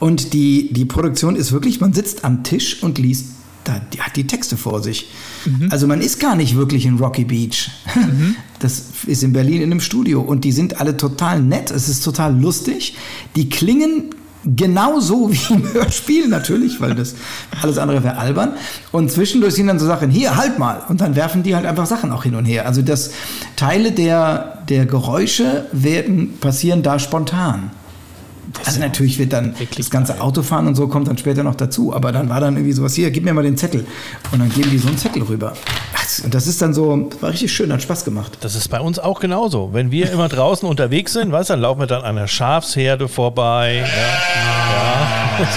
[0.00, 3.26] und die, die Produktion ist wirklich, man sitzt am Tisch und liest,
[3.64, 5.08] da, die hat die Texte vor sich.
[5.70, 7.70] Also man ist gar nicht wirklich in Rocky Beach.
[8.58, 12.04] Das ist in Berlin in einem Studio und die sind alle total nett, es ist
[12.04, 12.94] total lustig.
[13.34, 14.10] Die klingen
[14.44, 17.14] genauso wie im Hörspiel natürlich, weil das
[17.60, 18.52] alles andere wäre albern.
[18.90, 20.82] Und zwischendurch sind dann so Sachen, hier, halt mal.
[20.88, 22.66] Und dann werfen die halt einfach Sachen auch hin und her.
[22.66, 23.10] Also das
[23.56, 27.70] Teile der, der Geräusche werden, passieren da spontan.
[28.64, 31.94] Also natürlich wird dann das ganze Autofahren und so kommt dann später noch dazu.
[31.94, 33.86] Aber dann war dann irgendwie sowas, hier, gib mir mal den Zettel.
[34.30, 35.54] Und dann geben die so einen Zettel rüber.
[36.20, 38.38] Und das ist dann so, das war richtig schön, hat Spaß gemacht.
[38.40, 39.72] Das ist bei uns auch genauso.
[39.72, 43.08] Wenn wir immer draußen unterwegs sind, weißt du, dann laufen wir dann an einer Schafsherde
[43.08, 43.76] vorbei.
[43.76, 45.48] Ja, ja.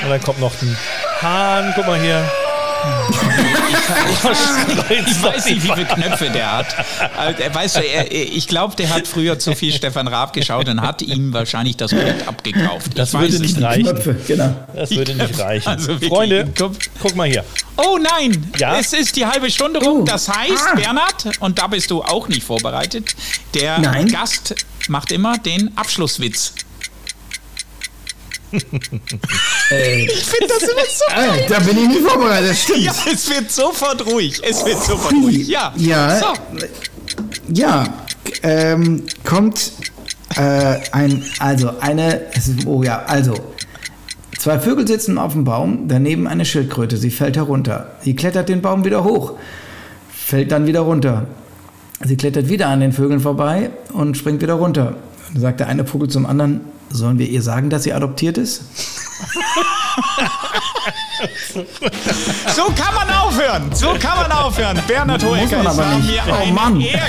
[0.04, 0.76] Und dann kommt noch ein
[1.20, 2.24] Hahn, guck mal hier.
[4.90, 6.66] Ich weiß nicht, wie viele Knöpfe der hat.
[7.16, 10.80] Also, Weißt du, er, ich glaube, der hat früher zu viel Stefan Raab geschaut und
[10.82, 12.96] hat ihm wahrscheinlich das Bild abgekauft.
[12.96, 13.84] Das würde nicht reichen.
[13.84, 14.54] Knöpfe, genau.
[14.74, 15.68] Das würde nicht reichen.
[15.68, 16.76] Also Freunde, komm.
[17.00, 17.44] guck mal hier.
[17.76, 18.78] Oh nein, Ja?
[18.78, 20.00] es ist die halbe Stunde rum.
[20.02, 20.04] Oh.
[20.04, 20.74] Das heißt, Ah.
[20.76, 23.14] Bernhard, und da bist du auch nicht vorbereitet,
[23.54, 24.08] der Nein.
[24.08, 24.54] Gast
[24.88, 26.52] macht immer den Abschlusswitz.
[28.52, 32.80] Ich finde das immer so Äh, da bin ich nicht vorbereitet, das stimmt.
[32.80, 34.40] Ja, es wird sofort ruhig.
[34.42, 35.46] Es wird sofort ruhig.
[35.48, 35.72] Ja.
[35.76, 36.26] Ja, So.
[37.52, 37.84] ja
[38.42, 39.72] ähm, kommt
[40.36, 42.22] äh, ein, also eine,
[42.66, 43.34] oh ja, also,
[44.38, 47.92] zwei Vögel sitzen auf dem Baum, daneben eine Schildkröte, sie fällt herunter.
[48.02, 49.34] Sie klettert den Baum wieder hoch,
[50.12, 51.26] fällt dann wieder runter.
[52.02, 54.94] Sie klettert wieder an den Vögeln vorbei und springt wieder runter.
[55.32, 58.62] Dann sagt der eine Vogel zum anderen, sollen wir ihr sagen, dass sie adoptiert ist?
[62.54, 63.70] So kann man aufhören.
[63.74, 64.78] So kann man aufhören.
[64.86, 66.10] Bernhard man es war nicht.
[66.10, 66.80] mir Oh, eine Mann.
[66.80, 67.00] Ehre.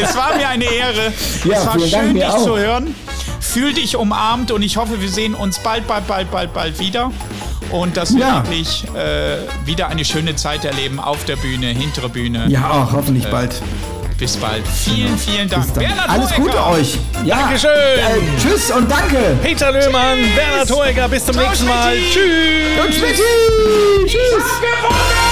[0.00, 1.12] Es war mir eine Ehre.
[1.44, 2.44] Ja, es war Dank, schön, mir dich auch.
[2.44, 2.94] zu hören.
[3.40, 7.10] Fühl dich umarmt und ich hoffe, wir sehen uns bald, bald, bald, bald, bald wieder.
[7.70, 8.42] Und dass wir Ja.
[8.42, 12.46] wirklich äh, wieder eine schöne Zeit erleben auf der Bühne, hintere Bühne.
[12.48, 13.54] Ja, auch, hoffentlich bald.
[14.22, 14.62] Bis bald.
[14.68, 15.74] Vielen, vielen Dank.
[15.74, 16.42] Bernhard Alles Hoeker.
[16.42, 16.96] Gute euch.
[17.24, 17.38] Ja.
[17.38, 17.70] Dankeschön.
[17.72, 19.36] Äh, tschüss und danke.
[19.42, 21.96] Peter Löhmann, Bernhard Hoeger, bis zum Ciao, nächsten Mal.
[21.96, 22.84] Tschüss.
[22.84, 23.16] Und Schmidt.
[24.06, 24.44] Tschüss.
[24.60, 25.31] Gewonnen!